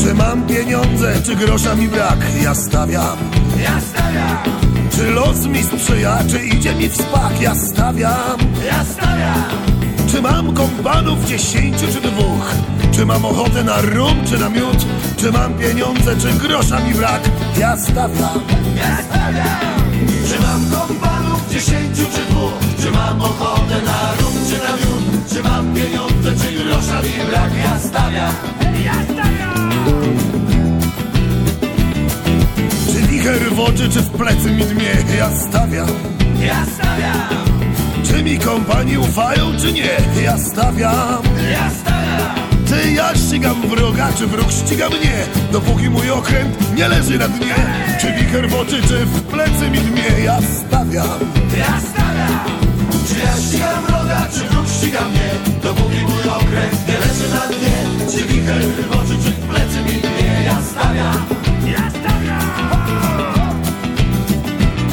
Czy 0.00 0.14
mam 0.14 0.46
pieniądze, 0.46 1.22
czy 1.24 1.36
grosza 1.36 1.74
mi 1.74 1.88
brak? 1.88 2.18
Ja 2.42 2.54
stawiam. 2.54 3.18
Ja 3.58 3.80
stawiam 3.80 4.63
czy 4.96 5.10
los 5.10 5.46
mi 5.46 5.62
sprzyja, 5.62 6.18
czy 6.30 6.38
idzie 6.46 6.74
mi 6.74 6.88
w 6.88 6.96
spak? 6.96 7.40
Ja 7.40 7.54
stawiam. 7.54 8.38
Ja 8.66 8.84
stawiam. 8.84 9.44
Czy 10.10 10.22
mam 10.22 10.54
kompanów 10.54 11.24
dziesięciu 11.24 11.86
czy 11.92 12.00
dwóch? 12.00 12.54
Czy 12.92 13.06
mam 13.06 13.24
ochotę 13.24 13.64
na 13.64 13.80
rum 13.80 14.16
czy 14.28 14.38
na 14.38 14.48
miód? 14.48 14.86
Czy 15.16 15.32
mam 15.32 15.54
pieniądze, 15.54 16.16
czy 16.16 16.32
grosza 16.32 16.80
mi 16.80 16.94
brak? 16.94 17.20
Ja 17.58 17.76
stawiam. 17.76 18.40
Ja 18.76 18.96
stawiam. 19.08 19.84
Czy 20.28 20.42
mam 20.42 20.80
kompanów 20.80 21.48
dziesięciu 21.50 22.02
czy 22.14 22.32
dwóch? 22.32 22.52
Czy 22.82 22.90
mam 22.90 23.20
ochotę 23.20 23.82
na 23.84 24.22
rum 24.22 24.34
czy 24.50 24.58
na 24.58 24.76
miód? 24.76 25.28
Czy 25.32 25.42
mam 25.42 25.74
pieniądze, 25.74 26.30
czy 26.44 26.64
grosza 26.64 27.02
mi 27.02 27.30
brak? 27.30 27.50
Ja 27.64 27.78
stawiam. 27.88 28.34
Ja 28.84 28.94
stawiam. 29.04 29.53
Wicher 33.14 33.54
w 33.54 33.60
oczy, 33.60 33.88
czy 33.90 34.00
w 34.00 34.10
plecy 34.10 34.50
mi 34.50 34.64
dmie? 34.64 35.16
Ja 35.18 35.30
stawiam. 35.30 35.88
Ja 36.40 36.66
stawiam. 36.66 37.44
Czy 38.04 38.22
mi 38.22 38.38
kompanii 38.38 38.98
ufają, 38.98 39.52
czy 39.60 39.72
nie? 39.72 40.22
Ja 40.22 40.38
stawiam. 40.38 41.22
Ja 41.52 41.70
stawiam. 41.70 42.34
Czy 42.68 42.90
ja 42.92 43.14
ścigam 43.14 43.68
wroga, 43.68 44.08
czy 44.18 44.26
wróg 44.26 44.52
ściga 44.52 44.88
mnie? 44.88 45.14
Dopóki 45.52 45.90
mój 45.90 46.10
okręt 46.10 46.76
nie 46.76 46.88
leży 46.88 47.18
na 47.18 47.28
dnie. 47.28 47.54
Czy 48.00 48.12
wicher 48.12 48.48
w 48.48 48.54
oczy, 48.54 48.82
czy 48.88 49.06
w 49.06 49.22
plecy 49.22 49.70
mi 49.70 49.78
dmie? 49.78 50.24
Ja 50.24 50.38
stawiam. 50.66 51.18
Ja 51.58 51.80
stawiam. 51.90 52.40
Czy 53.08 53.14
ja 53.26 53.36
ścigam 53.42 53.84
wroga, 53.86 54.28
czy 54.32 54.40
wróg 54.40 54.66
ściga 54.68 55.00
mnie? 55.08 55.30
Dopóki 55.62 56.00
mój 56.02 56.22
okręt 56.28 56.88
nie 56.88 56.98
leży 56.98 57.28
na 57.34 57.46
dnie. 57.46 58.06
Czy 58.12 58.26
wicher 58.26 58.62
w 58.62 58.92
oczy, 58.92 59.14
czy 59.24 59.30
w 59.30 59.40
plecy 59.48 59.80
mi 59.82 60.00
dmie? 60.00 60.44
Ja 60.44 60.56
stawiam. 60.62 61.24
Ja 61.66 61.90
stawiam. 61.90 62.03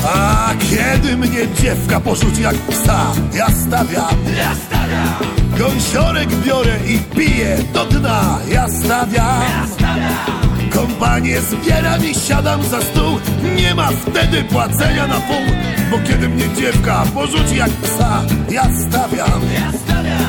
A 0.06 0.54
kiedy 0.60 1.18
mnie 1.18 1.48
dziewka 1.62 2.00
porzuci 2.00 2.42
jak 2.42 2.56
psa, 2.56 3.14
ja 3.34 3.48
stawiam. 3.50 4.16
Ja 4.38 4.56
stawiam. 4.68 5.14
Gąsiorek 5.58 6.30
biorę 6.46 6.78
i 6.88 6.98
piję 7.00 7.58
do 7.74 7.86
dna, 7.86 8.40
ja 8.50 8.70
stawiam. 8.70 9.42
Ja 9.42 9.68
stawiam. 9.74 10.42
Kompanię 10.74 11.42
zbieram 11.42 12.06
i 12.06 12.16
siadam 12.16 12.64
za 12.64 12.82
stół, 12.82 13.20
nie 13.56 13.76
ma 13.76 13.88
wtedy 13.88 14.44
płacenia 14.44 15.08
na 15.08 15.16
pół, 15.16 15.46
bo 15.92 15.98
kiedy 16.08 16.30
mnie 16.30 16.46
dziewka 16.58 17.04
porzuci 17.14 17.56
jak 17.56 17.70
psa, 17.70 18.22
ja 18.50 18.64
stawiam. 18.64 19.42
Ja 19.54 19.80
stawiam. 19.86 20.28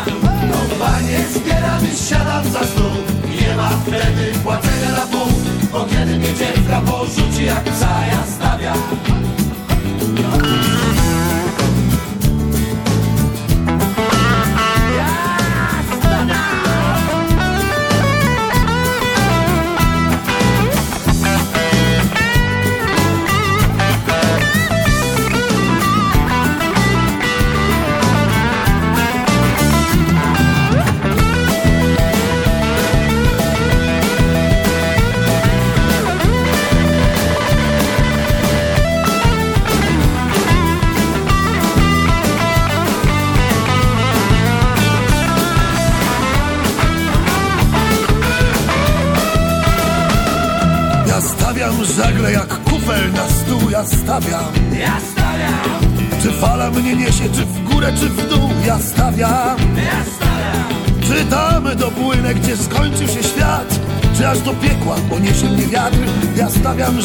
Kompanię 0.52 1.18
zbieram 1.34 1.84
i 1.92 2.08
siadam 2.08 2.44
za 2.52 2.64
stół, 2.66 2.92
nie 3.40 3.56
ma 3.56 3.68
wtedy 3.68 4.32
płacenia 4.44 4.90
na 4.90 5.06
pół, 5.06 5.32
bo 5.72 5.84
kiedy 5.84 6.18
mnie 6.18 6.34
dziewka 6.34 6.80
porzuci 6.80 7.44
jak 7.44 7.64
psa, 7.64 8.01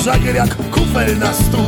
żagiel 0.07 0.35
jak 0.35 0.55
kufel 0.71 1.17
na 1.19 1.33
stół, 1.33 1.65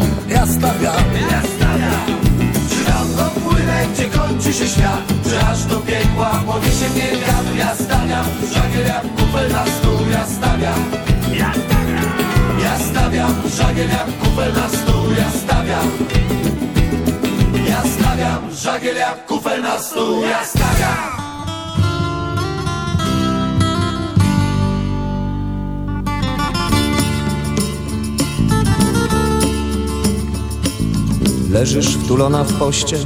Leżysz 31.70 31.96
wtulona 31.96 32.44
w 32.44 32.54
pościel, 32.54 33.00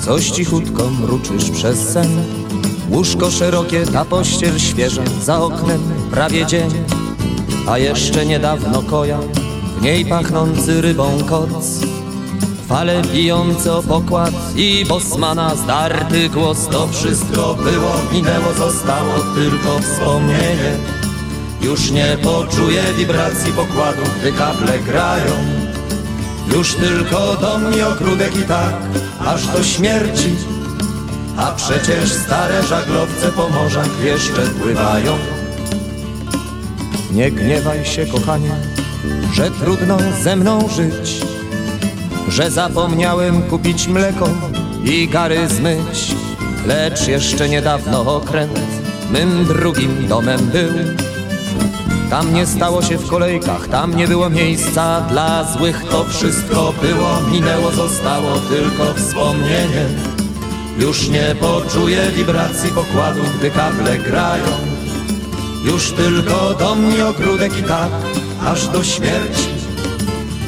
coś 0.00 0.30
cichutko 0.30 0.90
mruczysz 0.90 1.50
przez 1.50 1.78
sen. 1.78 2.08
Łóżko 2.90 3.30
szerokie, 3.30 3.86
ta 3.86 4.04
pościel 4.04 4.58
świeża, 4.58 5.02
za 5.22 5.40
oknem 5.40 5.80
prawie 6.10 6.46
dzień. 6.46 6.70
A 7.68 7.78
jeszcze 7.78 8.26
niedawno 8.26 8.82
koja, 8.82 9.18
w 9.78 9.82
niej 9.82 10.06
pachnący 10.06 10.80
rybą 10.80 11.18
koc. 11.28 11.80
Fale 12.68 13.02
bijące 13.02 13.72
o 13.72 13.82
pokład 13.82 14.34
i 14.56 14.84
bosmana 14.88 15.54
zdarty 15.54 16.28
głos. 16.28 16.68
To 16.68 16.88
wszystko 16.88 17.54
było, 17.54 17.92
minęło, 18.12 18.52
zostało 18.58 19.14
tylko 19.34 19.78
wspomnienie. 19.78 20.76
Już 21.62 21.90
nie 21.90 22.18
poczuję 22.22 22.82
wibracji 22.98 23.52
pokładu, 23.52 24.02
gdy 24.20 24.32
kable 24.32 24.78
grają. 24.78 25.53
Już 26.52 26.74
tylko 26.74 27.36
dom 27.40 27.78
i 27.78 27.82
ogródek 27.82 28.36
i 28.36 28.42
tak, 28.42 28.74
aż 29.26 29.46
do 29.46 29.64
śmierci. 29.64 30.36
A 31.36 31.52
przecież 31.52 32.12
stare 32.12 32.62
żaglowce 32.62 33.32
po 33.36 33.48
morzach 33.48 34.04
jeszcze 34.04 34.42
pływają. 34.42 35.18
Nie 37.12 37.30
gniewaj 37.30 37.84
się, 37.84 38.06
kochanie, 38.06 38.56
że 39.32 39.50
trudno 39.50 39.98
ze 40.22 40.36
mną 40.36 40.68
żyć, 40.68 41.20
że 42.28 42.50
zapomniałem 42.50 43.42
kupić 43.42 43.88
mleko 43.88 44.28
i 44.84 45.08
gary 45.08 45.48
zmyć, 45.48 46.14
lecz 46.66 47.08
jeszcze 47.08 47.48
niedawno 47.48 48.16
okręt 48.16 48.60
mym 49.10 49.44
drugim 49.44 50.08
domem 50.08 50.40
był. 50.46 50.70
Tam 52.10 52.34
nie 52.34 52.46
stało 52.46 52.82
się 52.82 52.98
w 52.98 53.08
kolejkach, 53.08 53.68
tam 53.68 53.96
nie 53.96 54.08
było 54.08 54.30
miejsca 54.30 55.00
dla 55.00 55.44
złych, 55.52 55.84
to 55.90 56.04
wszystko 56.04 56.74
było, 56.82 57.20
minęło, 57.32 57.70
zostało 57.70 58.38
tylko 58.38 58.94
wspomnienie. 58.94 59.86
Już 60.78 61.08
nie 61.08 61.34
poczuję 61.40 62.10
wibracji 62.16 62.70
pokładu, 62.70 63.20
gdy 63.38 63.50
kable 63.50 63.98
grają. 63.98 64.46
Już 65.64 65.92
tylko 65.92 66.54
dom 66.58 66.96
i 66.98 67.02
ogródek 67.02 67.58
i 67.58 67.62
tak, 67.62 67.90
aż 68.46 68.68
do 68.68 68.84
śmierci. 68.84 69.48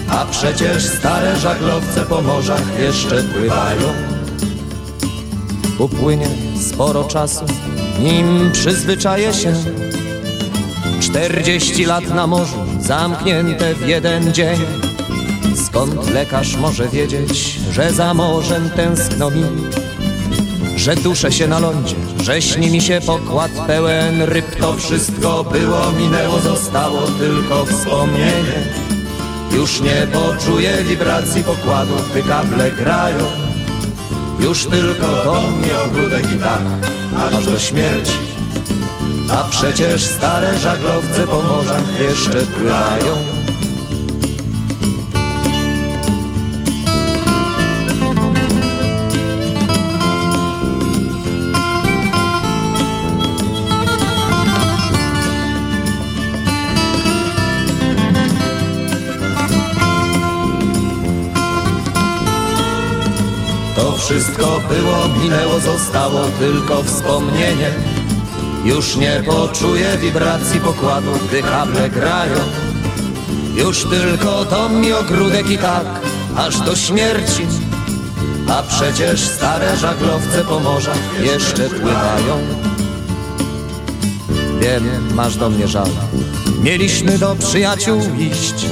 A 0.09 0.25
przecież 0.25 0.85
stare 0.87 1.37
żaglowce 1.37 2.01
po 2.01 2.23
morzach 2.23 2.81
jeszcze 2.81 3.23
pływają. 3.23 3.89
Upłynie 5.79 6.29
sporo 6.61 7.05
czasu, 7.05 7.45
nim 8.03 8.51
przyzwyczaję 8.53 9.35
się. 9.35 9.55
Czterdzieści 11.17 11.85
lat 11.85 12.15
na 12.15 12.27
morzu, 12.27 12.57
zamknięte 12.81 13.75
w 13.75 13.89
jeden 13.89 14.35
dzień. 14.35 14.59
Skąd 15.67 16.11
lekarz 16.11 16.57
może 16.57 16.89
wiedzieć, 16.89 17.61
że 17.73 17.93
za 17.93 18.15
morzem 18.15 18.71
tęskno 18.71 19.31
mi? 19.31 19.43
Że 20.77 20.97
duszę 20.97 21.33
się 21.33 21.47
na 21.47 21.59
lądzie, 21.59 21.97
że 22.23 22.43
śni 22.43 22.71
mi 22.71 22.81
się 22.81 23.01
pokład 23.07 23.51
pełen 23.67 24.23
ryb 24.23 24.57
To 24.61 24.75
wszystko 24.75 25.45
było, 25.45 25.93
minęło, 25.93 26.39
zostało 26.39 27.03
tylko 27.03 27.67
wspomnienie 27.67 28.59
Już 29.53 29.81
nie 29.81 30.07
poczuję 30.13 30.85
wibracji 30.85 31.45
pokładu, 31.45 31.95
gdy 32.11 32.23
kable 32.23 32.71
grają 32.71 33.25
Już 34.41 34.67
tylko 34.67 35.07
dom 35.25 35.63
i 35.69 35.89
ogródek 35.89 36.25
i 36.37 36.39
tak, 36.39 36.63
aż 37.17 37.47
do 37.47 37.59
śmierci 37.59 38.36
A 39.31 39.45
przecież 39.51 40.05
stare 40.05 40.59
żaglowce 40.59 41.27
po 41.27 41.43
morzach 41.43 42.01
jeszcze 42.01 42.47
pływają 42.47 43.17
To 63.77 63.93
wszystko 63.93 64.61
było, 64.69 65.23
minęło, 65.23 65.61
zostało 65.61 66.21
tylko 66.39 66.83
wspomnienie 66.83 67.96
Już 68.67 68.97
nie 68.97 69.23
poczuję 69.27 69.99
wibracji 69.99 70.61
pokładu, 70.61 71.11
gdy 71.29 71.43
kable 71.43 71.91
grają. 71.91 72.39
Już 73.57 73.85
tylko 73.85 74.45
to 74.45 74.69
mi 74.69 74.93
ogródek 74.93 75.51
i 75.51 75.59
tak, 75.59 75.87
aż 76.37 76.61
do 76.61 76.77
śmierci. 76.77 77.47
A 78.49 78.63
przecież 78.63 79.21
stare 79.21 79.77
żaglowce 79.77 80.45
po 80.45 80.61
morzach 80.61 81.21
jeszcze 81.21 81.69
pływają. 81.69 82.39
Wiem, 84.61 85.15
masz 85.15 85.37
do 85.37 85.51
mnie 85.51 85.69
żal. 85.69 85.89
Mieliśmy 86.63 87.19
do 87.19 87.37
przyjaciół 87.37 88.01
iść. 88.19 88.67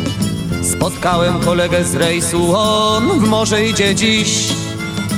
Spotkałem 0.72 1.40
kolegę 1.40 1.84
z 1.84 1.94
rejsu, 1.94 2.56
on 2.56 3.20
w 3.20 3.28
morze 3.28 3.66
idzie 3.66 3.94
dziś. 3.94 4.48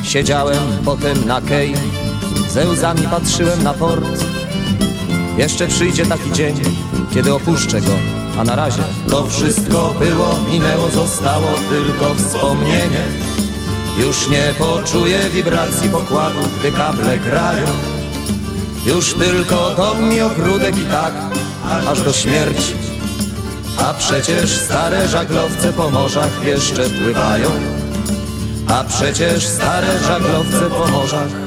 Siedziałem 0.03 0.63
potem 0.85 1.27
na 1.27 1.41
kej, 1.41 1.75
ze 2.51 2.69
łzami 2.69 3.03
patrzyłem 3.03 3.63
na 3.63 3.75
port. 3.75 4.36
Jeszcze 5.37 5.67
przyjdzie 5.67 6.07
taki 6.07 6.33
dzień, 6.33 6.55
kiedy 7.15 7.35
opuszczę 7.35 7.81
go, 7.81 7.93
a 8.39 8.45
na 8.45 8.57
razie 8.57 8.83
to 9.11 9.27
wszystko 9.27 9.95
było, 9.99 10.39
minęło, 10.53 10.89
zostało 10.89 11.49
tylko 11.69 12.15
wspomnienie. 12.15 13.03
Już 13.99 14.29
nie 14.29 14.55
poczuję 14.59 15.19
wibracji 15.31 15.91
pokładu, 15.91 16.39
gdy 16.61 16.73
kable 16.73 17.19
grają. 17.19 17.67
Już 18.87 19.15
tylko 19.15 19.71
to 19.77 19.95
mi 19.95 20.21
ogródek 20.21 20.79
i 20.79 20.85
tak, 20.85 21.15
aż 21.89 22.03
do 22.03 22.13
śmierci. 22.13 22.75
A 23.79 23.95
przecież 23.95 24.51
stare 24.59 25.09
żaglowce 25.09 25.73
po 25.73 25.91
morzach 25.91 26.45
jeszcze 26.45 26.91
pływają. 26.91 27.51
A 28.69 28.85
przecież 28.85 29.47
stare 29.47 29.99
żaglowce 29.99 30.71
po 30.71 30.87
morzach 30.87 31.46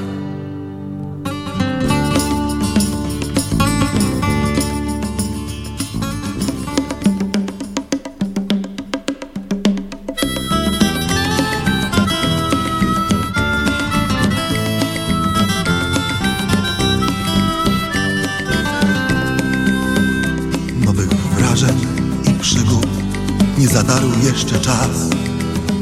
nie 23.80 23.86
zadarł 23.86 24.10
jeszcze 24.24 24.60
czas. 24.60 24.90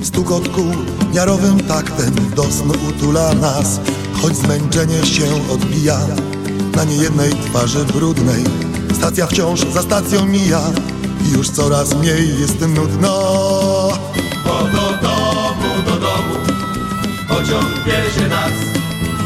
Stukot 0.03 0.49
kół 0.49 0.71
miarowym 1.13 1.59
taktem 1.59 2.15
do 2.35 2.43
snu 2.43 2.73
utula 2.89 3.33
nas, 3.33 3.79
choć 4.21 4.35
zmęczenie 4.35 5.05
się 5.05 5.25
odbija 5.51 5.99
na 6.75 6.83
niejednej 6.83 7.29
twarzy 7.29 7.85
brudnej. 7.85 8.43
Stacja 8.93 9.27
wciąż 9.27 9.59
za 9.59 9.81
stacją 9.81 10.25
mija 10.25 10.61
i 11.27 11.31
już 11.31 11.49
coraz 11.49 11.95
mniej 11.95 12.39
jest 12.39 12.61
nudno. 12.61 13.09
Bo 14.45 14.63
do 14.63 14.97
domu, 15.01 15.83
do 15.85 15.91
domu 15.91 16.35
Pociąg 17.27 17.67
wiezie 17.85 18.27
nas 18.29 18.51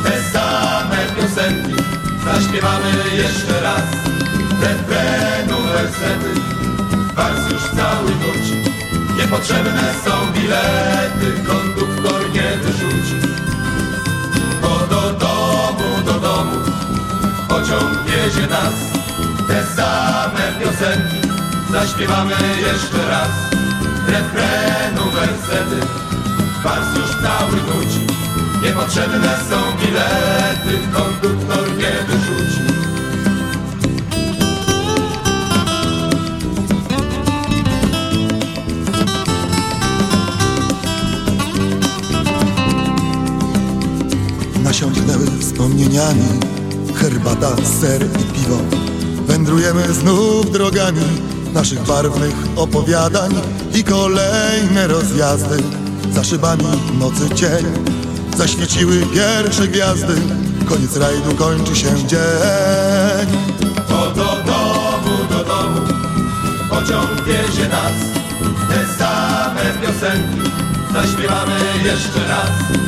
Te 0.04 0.32
same 0.34 0.98
piosenki 1.16 1.84
Zaśpiewamy 2.26 2.92
jeszcze 3.18 3.62
raz 3.62 3.84
Refrenu 4.62 5.58
wersety 5.74 6.51
Niepotrzebne 9.32 9.94
są 10.06 10.32
bilety 10.34 11.44
Konduktor 11.48 12.22
nie 12.34 12.58
wyrzuci 12.58 13.16
Bo 14.62 14.88
do 14.88 15.14
domu, 15.14 16.04
do 16.06 16.14
domu 16.14 16.52
Pociąg 17.50 18.04
wiezie 18.06 18.48
nas 18.48 18.74
Te 19.48 19.64
same 19.76 20.52
piosenki. 20.60 21.30
Zaśpiewamy 21.72 22.36
jeszcze 22.58 23.08
raz 23.08 23.30
refrenu 24.08 25.12
wersety. 25.12 25.88
Wars 26.64 26.88
już 26.96 27.10
cały 27.10 27.56
nuci 27.56 28.08
Niepotrzebne 28.64 29.38
są 29.50 29.78
bilety 29.78 30.88
Konduktor 30.94 31.78
nie 31.78 31.92
wyrzuci 32.08 32.81
Nasiąknęły 44.72 45.26
wspomnieniami. 45.40 46.28
Herbata, 46.96 47.56
ser 47.82 48.04
i 48.04 48.24
piwo. 48.24 48.58
Wędrujemy 49.28 49.94
znów 49.94 50.52
drogami 50.52 51.06
Naszych 51.54 51.84
barwnych 51.84 52.36
opowiadań 52.56 53.32
I 53.74 53.84
kolejne 53.84 54.88
rozjazdy. 54.88 55.64
Za 56.14 56.24
szybami 56.24 56.64
nocy 57.00 57.36
cień 57.36 57.66
Zaświeciły 58.38 59.06
pierwsze 59.14 59.68
gwiazdy. 59.68 60.14
Koniec 60.70 60.98
rajdu 60.98 61.36
kończy 61.36 61.76
się 61.76 62.08
dzień. 62.08 63.28
Bo 63.90 64.08
do 64.08 64.24
domu, 64.24 65.18
do 65.30 65.44
domu 65.44 65.82
Pociąg 66.70 67.24
wiezie 67.26 67.70
nas. 67.70 67.94
Te 68.70 68.98
same 68.98 69.62
piosenki 69.82 70.52
Zaśpiewamy 70.94 71.60
jeszcze 71.84 72.28
raz 72.28 72.82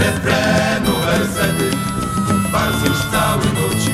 Refrenu 0.00 0.92
wersety 1.06 1.70
Wars 2.52 2.76
już 2.84 2.98
cały 3.12 3.44
nuci 3.44 3.90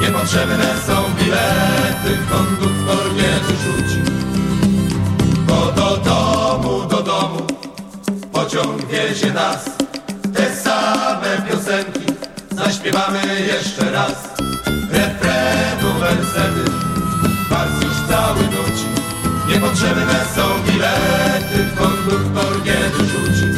Niepotrzebne 0.00 0.74
są 0.86 0.94
bilety 1.18 2.18
Konduktor 2.30 3.14
nie 3.14 3.32
wyrzuci. 3.46 4.02
Bo 5.46 5.72
do 5.72 5.96
domu, 5.96 6.88
do 6.88 7.02
domu 7.02 7.46
Pociąg 8.32 8.86
wiezie 8.86 9.32
nas. 9.32 9.64
Te 10.34 10.56
same 10.56 11.42
piosenki 11.50 12.06
Zaśpiewamy 12.50 13.20
jeszcze 13.46 13.92
raz. 13.92 14.28
Refrenu 14.92 16.00
wersety 16.00 16.70
Wars 17.50 17.72
już 17.82 18.08
cały 18.08 18.42
nuci 18.42 18.88
Niepotrzebne 19.48 20.24
są 20.34 20.72
bilety 20.72 21.76
Konduktor 21.78 22.64
nie 22.64 22.88
wyrzuci 22.88 23.57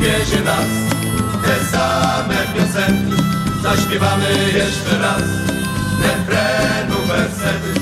Pociąg 0.00 0.18
wiezie 0.18 0.44
nas 0.44 0.66
Te 1.44 1.64
same 1.76 2.34
piosenki 2.54 3.22
Zaśpiewamy 3.62 4.24
jeszcze 4.54 4.98
raz 4.98 5.22
Refrenu 6.02 7.06
wersety 7.08 7.80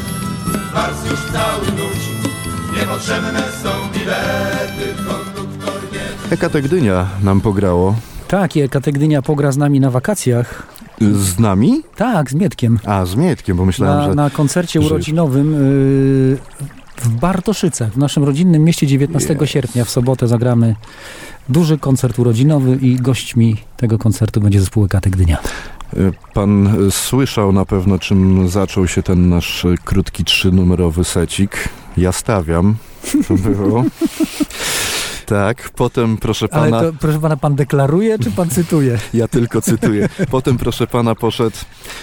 Wars 0.74 1.10
już 1.10 1.20
cały 1.32 1.66
nuci 1.66 2.10
Niepotrzebne 2.80 3.42
są 3.62 3.68
bilety 3.92 4.94
Konduktor 5.08 5.82
nie 5.92 6.28
Hekate 6.30 6.62
Gdynia 6.62 7.06
nam 7.22 7.40
pograło. 7.40 7.94
Tak, 8.28 8.56
Eka 8.56 8.80
Gdynia 8.80 9.22
pogra 9.22 9.52
z 9.52 9.56
nami 9.56 9.80
na 9.80 9.90
wakacjach. 9.90 10.66
Z 11.00 11.38
nami? 11.38 11.82
Tak, 11.96 12.30
z 12.30 12.34
Mietkiem. 12.34 12.78
A, 12.84 13.04
z 13.06 13.14
Mietkiem, 13.16 13.56
bo 13.56 13.64
myślałem, 13.64 13.98
Na, 13.98 14.06
że... 14.08 14.14
na 14.14 14.30
koncercie 14.30 14.80
że- 14.82 14.86
urodzinowym 14.86 15.52
yy, 16.30 16.38
w 17.00 17.08
Bartoszycach, 17.08 17.92
w 17.92 17.98
naszym 17.98 18.24
rodzinnym 18.24 18.64
mieście 18.64 18.86
19 18.86 19.36
sierpnia. 19.44 19.84
W 19.84 19.90
sobotę 19.90 20.28
zagramy 20.28 20.76
duży 21.48 21.78
koncert 21.78 22.18
urodzinowy 22.18 22.78
i 22.82 22.96
gośćmi 22.96 23.56
tego 23.76 23.98
koncertu 23.98 24.40
będzie 24.40 24.60
zespół 24.60 24.84
Ekaty 24.84 25.10
Gdynia. 25.10 25.38
Y, 25.96 26.12
Pan 26.34 26.76
słyszał 26.90 27.52
na 27.52 27.64
pewno, 27.64 27.98
czym 27.98 28.48
zaczął 28.48 28.88
się 28.88 29.02
ten 29.02 29.28
nasz 29.28 29.66
krótki 29.84 30.24
trzynumerowy 30.24 31.04
secik. 31.04 31.68
Ja 31.96 32.12
stawiam. 32.12 32.76
To 33.28 33.34
było. 33.34 33.84
Tak, 35.28 35.70
potem 35.70 36.16
proszę 36.16 36.46
Ale 36.50 36.70
pana. 36.70 36.82
to, 36.82 36.92
proszę 37.00 37.18
pana, 37.20 37.36
pan 37.36 37.54
deklaruje, 37.54 38.18
czy 38.18 38.30
pan 38.30 38.48
cytuje? 38.50 38.98
Ja 39.14 39.28
tylko 39.28 39.62
cytuję. 39.62 40.08
Potem, 40.30 40.58
proszę 40.58 40.86
pana, 40.86 41.14
poszedł. 41.14 41.56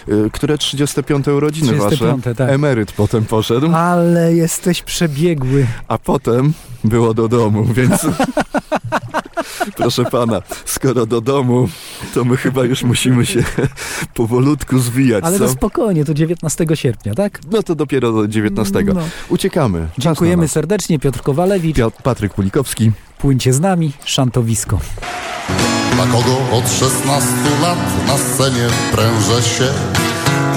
y, 0.10 0.30
które 0.32 0.58
35 0.58 1.28
urodziny 1.28 1.68
35, 1.68 2.24
wasze? 2.24 2.36
tak. 2.36 2.50
Emeryt 2.50 2.92
potem 2.92 3.26
poszedł. 3.26 3.72
Ale 3.76 4.34
jesteś 4.34 4.82
przebiegły. 4.84 5.68
A 5.88 5.98
potem 5.98 6.54
było 6.84 7.14
do 7.14 7.28
domu, 7.28 7.66
więc 7.74 8.02
Proszę 9.78 10.06
pana, 10.06 10.42
skoro 10.66 11.06
do 11.06 11.22
domu, 11.22 11.70
to 12.14 12.26
my 12.26 12.38
chyba 12.38 12.64
już 12.64 12.84
musimy 12.84 13.26
się 13.26 13.44
powolutku 14.14 14.80
zwijać, 14.80 15.24
Ale 15.24 15.40
co? 15.40 15.46
to 15.46 15.52
spokojnie, 15.52 16.06
to 16.06 16.14
19 16.14 16.66
sierpnia, 16.74 17.14
tak? 17.14 17.40
No 17.52 17.64
to 17.64 17.76
dopiero 17.76 18.12
do 18.12 18.28
19. 18.28 18.84
No. 18.84 19.02
Uciekamy. 19.30 19.80
Czas 19.80 20.04
Dziękujemy 20.04 20.48
serdecznie, 20.48 21.00
Piotr 21.00 21.22
Kowalewicz. 21.22 21.76
Piotr, 21.78 22.02
Patryk 22.04 22.34
Pulikowski. 22.34 22.92
Płyńcie 23.18 23.54
z 23.54 23.60
nami, 23.60 23.92
szantowisko. 24.06 24.80
Dla 25.96 26.06
kogo 26.06 26.38
od 26.52 26.72
16 26.72 27.28
lat 27.62 27.78
na 28.08 28.18
scenie 28.18 28.68
prężę 28.92 29.42
się? 29.44 29.68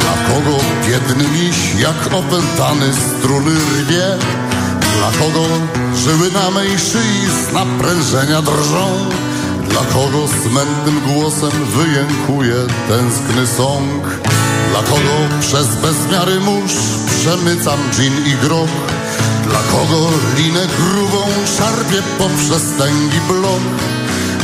Dla 0.00 0.12
kogo 0.34 0.58
biedny 0.88 1.24
miś 1.28 1.80
jak 1.82 2.06
opętany 2.14 2.92
struny 2.94 3.50
rwie? 3.50 4.06
Dla 4.98 5.10
kogo 5.26 5.44
żyły 6.04 6.30
na 6.30 6.50
mej 6.50 6.78
szyi 6.78 7.26
z 7.26 7.52
naprężenia 7.52 8.42
drżą? 8.42 9.08
Dla 9.70 9.80
kogo 9.80 10.28
smętnym 10.28 11.00
głosem 11.06 11.50
wyjękuje 11.76 12.54
tęskny 12.88 13.46
sąg? 13.46 14.04
Dla 14.70 14.82
kogo 14.82 15.16
przez 15.40 15.66
bezmiary 15.66 16.40
mórz 16.40 16.76
przemycam 17.20 17.78
gin 17.96 18.12
i 18.26 18.46
grog? 18.46 18.68
Dla 19.44 19.58
kogo 19.72 20.10
linę 20.36 20.66
grubą 20.78 21.24
szarpię 21.58 22.02
poprzez 22.18 22.62
tęgi 22.78 23.20
blok? 23.28 23.62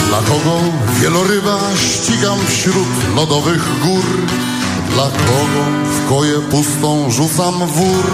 Dla 0.08 0.18
kogo 0.18 0.60
wieloryba 1.00 1.58
ścigam 1.76 2.38
wśród 2.48 3.14
lodowych 3.16 3.80
gór? 3.82 4.04
Dla 4.94 5.04
kogo 5.04 5.64
w 5.84 6.08
koję 6.08 6.40
pustą 6.50 7.10
rzucam 7.10 7.54
wór? 7.66 8.04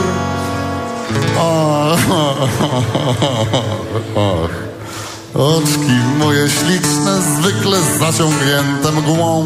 Oczki 5.34 5.92
moje 6.18 6.50
śliczne, 6.50 7.22
zwykle 7.22 7.78
zaciągnięte 8.00 8.92
mgłą 8.92 9.44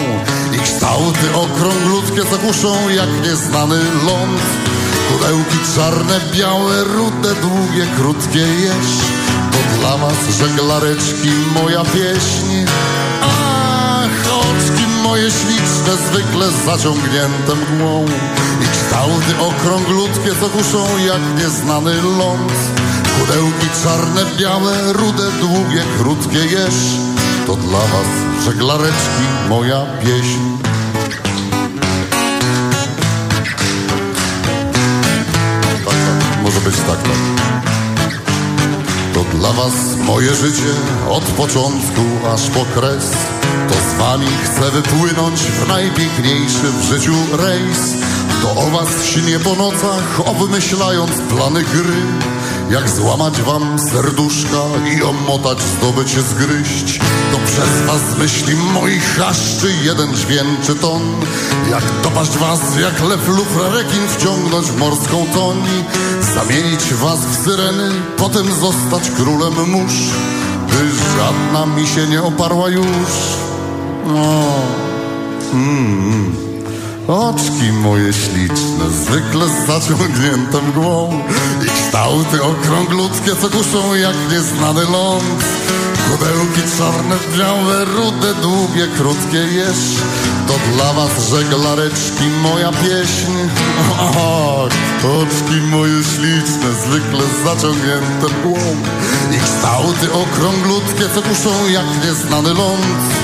i 0.53 0.59
kształty 0.59 1.35
okrąglutkie 1.35 2.23
zakuszą 2.23 2.89
jak 2.89 3.09
nieznany 3.23 3.79
ląd. 4.07 4.41
Kudełki 5.09 5.59
czarne, 5.77 6.21
białe, 6.33 6.85
rude, 6.85 7.35
długie, 7.35 7.87
krótkie 7.97 8.39
jeść. 8.39 9.01
To 9.53 9.79
dla 9.79 9.97
was 9.97 10.39
żeglareczki 10.39 11.31
moja 11.55 11.85
pieśń. 11.85 12.67
Moje 15.05 15.31
śliczne, 15.31 15.97
zwykle 16.09 16.47
zaciągnięte 16.67 17.55
mgłą 17.55 18.05
i 18.63 18.67
kształty 18.73 19.41
okrąglutkie 19.41 20.33
zakuszą 20.33 20.99
jak 21.07 21.43
nieznany 21.43 21.95
ląd. 22.19 22.53
Kudełki 23.21 23.67
czarne, 23.83 24.37
białe, 24.39 24.93
rude, 24.93 25.31
długie, 25.41 25.83
krótkie 25.99 26.39
jeść. 26.39 26.87
To 27.47 27.57
dla 27.57 27.79
was 27.79 28.45
żeglareczki 28.45 29.25
moja 29.49 29.87
pieśń. 30.03 30.74
Dla 39.45 39.53
was 39.53 39.97
moje 39.97 40.35
życie 40.35 40.73
od 41.11 41.25
początku 41.25 42.03
aż 42.35 42.51
po 42.51 42.65
kres. 42.65 43.11
To 43.69 43.75
z 43.75 43.99
wami 43.99 44.27
chcę 44.45 44.71
wypłynąć 44.71 45.41
w 45.41 45.69
najpiękniejszy 45.69 46.67
w 46.79 46.83
życiu 46.83 47.13
rejs. 47.33 47.79
To 48.43 48.61
o 48.61 48.71
was 48.71 49.05
śnię 49.05 49.39
po 49.39 49.55
nocach, 49.55 50.21
obmyślając 50.25 51.13
plany 51.13 51.63
gry. 51.63 51.97
Jak 52.71 52.91
złamać 52.91 53.43
wam 53.43 53.79
serduszka 53.79 54.63
i 54.97 55.03
omotać, 55.03 55.59
zdobyć, 55.63 56.09
zgryźć. 56.09 56.99
To 57.33 57.39
przez 57.47 57.87
was 57.87 58.19
myśli 58.19 58.57
moich 58.57 59.17
chaszczy 59.17 59.73
jeden 59.83 60.15
dźwięczy 60.15 60.75
ton. 60.75 61.03
Jak 61.71 61.85
dopaść 62.03 62.39
was, 62.39 62.61
jak 62.81 63.09
lew 63.09 63.29
lub 63.29 63.49
rekin 63.73 64.09
wciągnąć 64.09 64.67
w 64.67 64.77
morską 64.77 65.27
toń. 65.35 65.57
Zamienić 66.35 66.95
was 66.95 67.20
w 67.20 67.45
syreny, 67.45 67.91
potem 68.16 68.47
zostać 68.55 69.11
królem 69.11 69.70
mórz. 69.70 70.11
By 70.68 70.91
żadna 71.16 71.76
mi 71.76 71.87
się 71.87 72.07
nie 72.07 72.22
oparła 72.22 72.68
już. 72.68 73.11
Mm. 75.53 76.37
Oczki 77.09 77.72
moje 77.72 78.12
śliczne, 78.12 78.91
zwykle 78.91 79.47
zaciągnięte 79.66 80.62
mgłą 80.68 81.20
I 81.66 81.70
kształty 81.70 82.43
okrąglutkie, 82.43 83.37
co 83.41 83.49
kuszą 83.49 83.95
jak 83.95 84.16
nieznany 84.30 84.82
ląd 84.85 85.45
Kudełki 86.11 86.63
czarne, 86.79 87.17
białe, 87.39 87.85
rude, 87.85 88.35
długie, 88.43 88.87
krótkie 88.99 89.39
jesz 89.39 90.03
To 90.47 90.55
dla 90.77 90.93
was 90.93 91.31
żeglareczki 91.31 92.25
moja 92.43 92.71
pieśń. 92.73 93.33
Ach, 94.01 94.75
oczki 95.05 95.61
moje 95.71 96.05
śliczne, 96.05 96.69
zwykle 96.83 97.25
zaciągnięte 97.45 98.27
mgłą 98.39 98.59
I 99.37 99.39
kształty 99.45 100.13
okrąglutkie, 100.13 101.05
co 101.15 101.23
kuszą 101.23 101.69
jak 101.69 101.87
nieznany 102.05 102.55
ląd. 102.55 103.15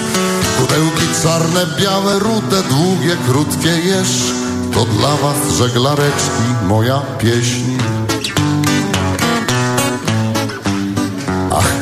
Pudełki 0.59 1.07
czarne, 1.22 1.66
białe, 1.81 2.18
rude, 2.18 2.62
długie, 2.62 3.16
krótkie 3.28 3.68
jesz 3.68 4.33
To 4.74 4.85
dla 4.85 5.16
was 5.16 5.57
żeglareczki 5.59 6.43
moja 6.68 7.03
pieśń 7.18 7.89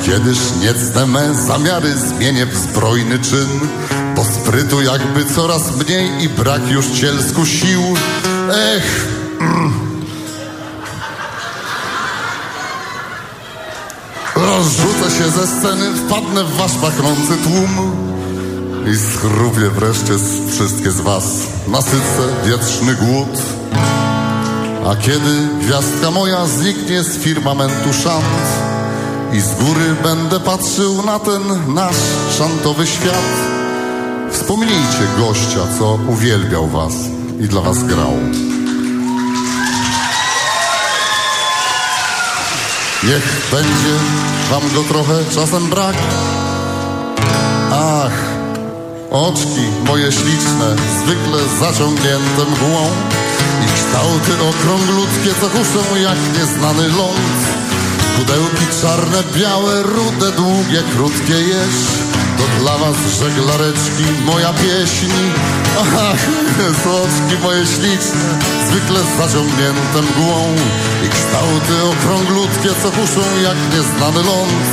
kiedyż 0.08 0.38
niecne 0.60 1.06
me 1.06 1.34
zamiary 1.34 1.96
zmienię 1.96 2.46
w 2.46 2.56
zbrojny 2.56 3.18
czyn 3.18 3.60
Bo 4.16 4.24
sprytu 4.24 4.82
jakby 4.82 5.24
coraz 5.24 5.76
mniej 5.76 6.22
i 6.22 6.28
brak 6.28 6.70
już 6.70 6.86
cielsku 6.86 7.46
sił. 7.46 7.82
Ech, 8.50 9.08
mm. 9.40 9.72
Rozrzucę 14.36 15.10
się 15.18 15.30
ze 15.30 15.46
sceny, 15.46 15.90
wpadnę 15.96 16.44
w 16.44 16.56
wasz 16.56 16.74
pachnący 16.74 17.36
tłum 17.42 17.96
i 18.92 18.96
schrupię 18.96 19.70
wreszcie 19.70 20.18
z 20.18 20.50
wszystkie 20.50 20.90
z 20.90 21.00
was. 21.00 21.24
Nasycę 21.68 22.22
wietrzny 22.46 22.94
głód. 22.94 23.42
A 24.86 24.96
kiedy 24.96 25.48
gwiazdka 25.60 26.10
moja 26.10 26.46
zniknie 26.46 27.02
z 27.02 27.18
firmamentu 27.18 27.92
szant 27.92 28.77
I 29.32 29.40
z 29.40 29.54
góry 29.54 29.96
będę 30.02 30.40
patrzył 30.40 31.02
na 31.02 31.18
ten 31.18 31.42
nasz 31.74 31.96
szantowy 32.38 32.86
świat. 32.86 33.24
Wspomnijcie 34.32 35.06
gościa, 35.18 35.60
co 35.78 35.98
uwielbiał 36.08 36.66
was 36.66 36.92
i 37.40 37.48
dla 37.48 37.60
was 37.60 37.84
grał. 37.84 38.12
Niech 43.04 43.46
będzie 43.50 43.94
wam 44.50 44.74
go 44.74 44.82
trochę 44.88 45.24
czasem 45.34 45.70
brak. 45.70 45.96
Ach, 47.72 48.12
Oczki 49.10 49.64
moje 49.86 50.12
śliczne, 50.12 50.76
zwykle 51.02 51.38
zaciągnięte 51.60 52.42
mgłą. 52.50 52.90
I 53.64 53.74
kształty 53.74 54.32
okrąglutkie, 54.50 55.40
co 55.40 55.48
kuszą 55.48 55.96
jak 55.96 56.18
nieznany 56.38 56.88
ląd 56.88 57.57
Pudełki 58.18 58.66
czarne, 58.82 59.22
białe, 59.36 59.82
rude, 59.82 60.32
długie, 60.36 60.82
krótkie 60.96 61.38
jesz 61.52 61.80
To 62.38 62.60
dla 62.60 62.78
was 62.78 62.96
żeglareczki 63.20 64.04
moja 64.26 64.52
pieśń. 64.52 65.12
Ach, 65.80 66.20
oczki 67.02 67.42
moje 67.42 67.66
śliczne, 67.66 68.28
zwykle 68.68 69.00
zaciągnięte 69.18 69.98
mgłą. 70.02 70.54
I 71.06 71.08
kształty 71.08 71.74
okrąglutkie, 71.92 72.68
co 72.82 72.90
kuszą 72.90 73.20
jak 73.42 73.56
nieznany 73.74 74.22
ląd. 74.22 74.68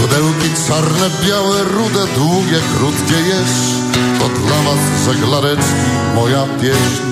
Pudełki 0.00 0.50
czarne, 0.68 1.10
białe, 1.26 1.62
rude, 1.62 2.06
długie, 2.14 2.60
krótkie 2.76 3.14
jesz 3.28 3.56
To 4.18 4.28
dla 4.28 4.56
was 4.56 5.04
żeglareczki 5.04 5.90
moja 6.14 6.46
pieśń 6.60 7.11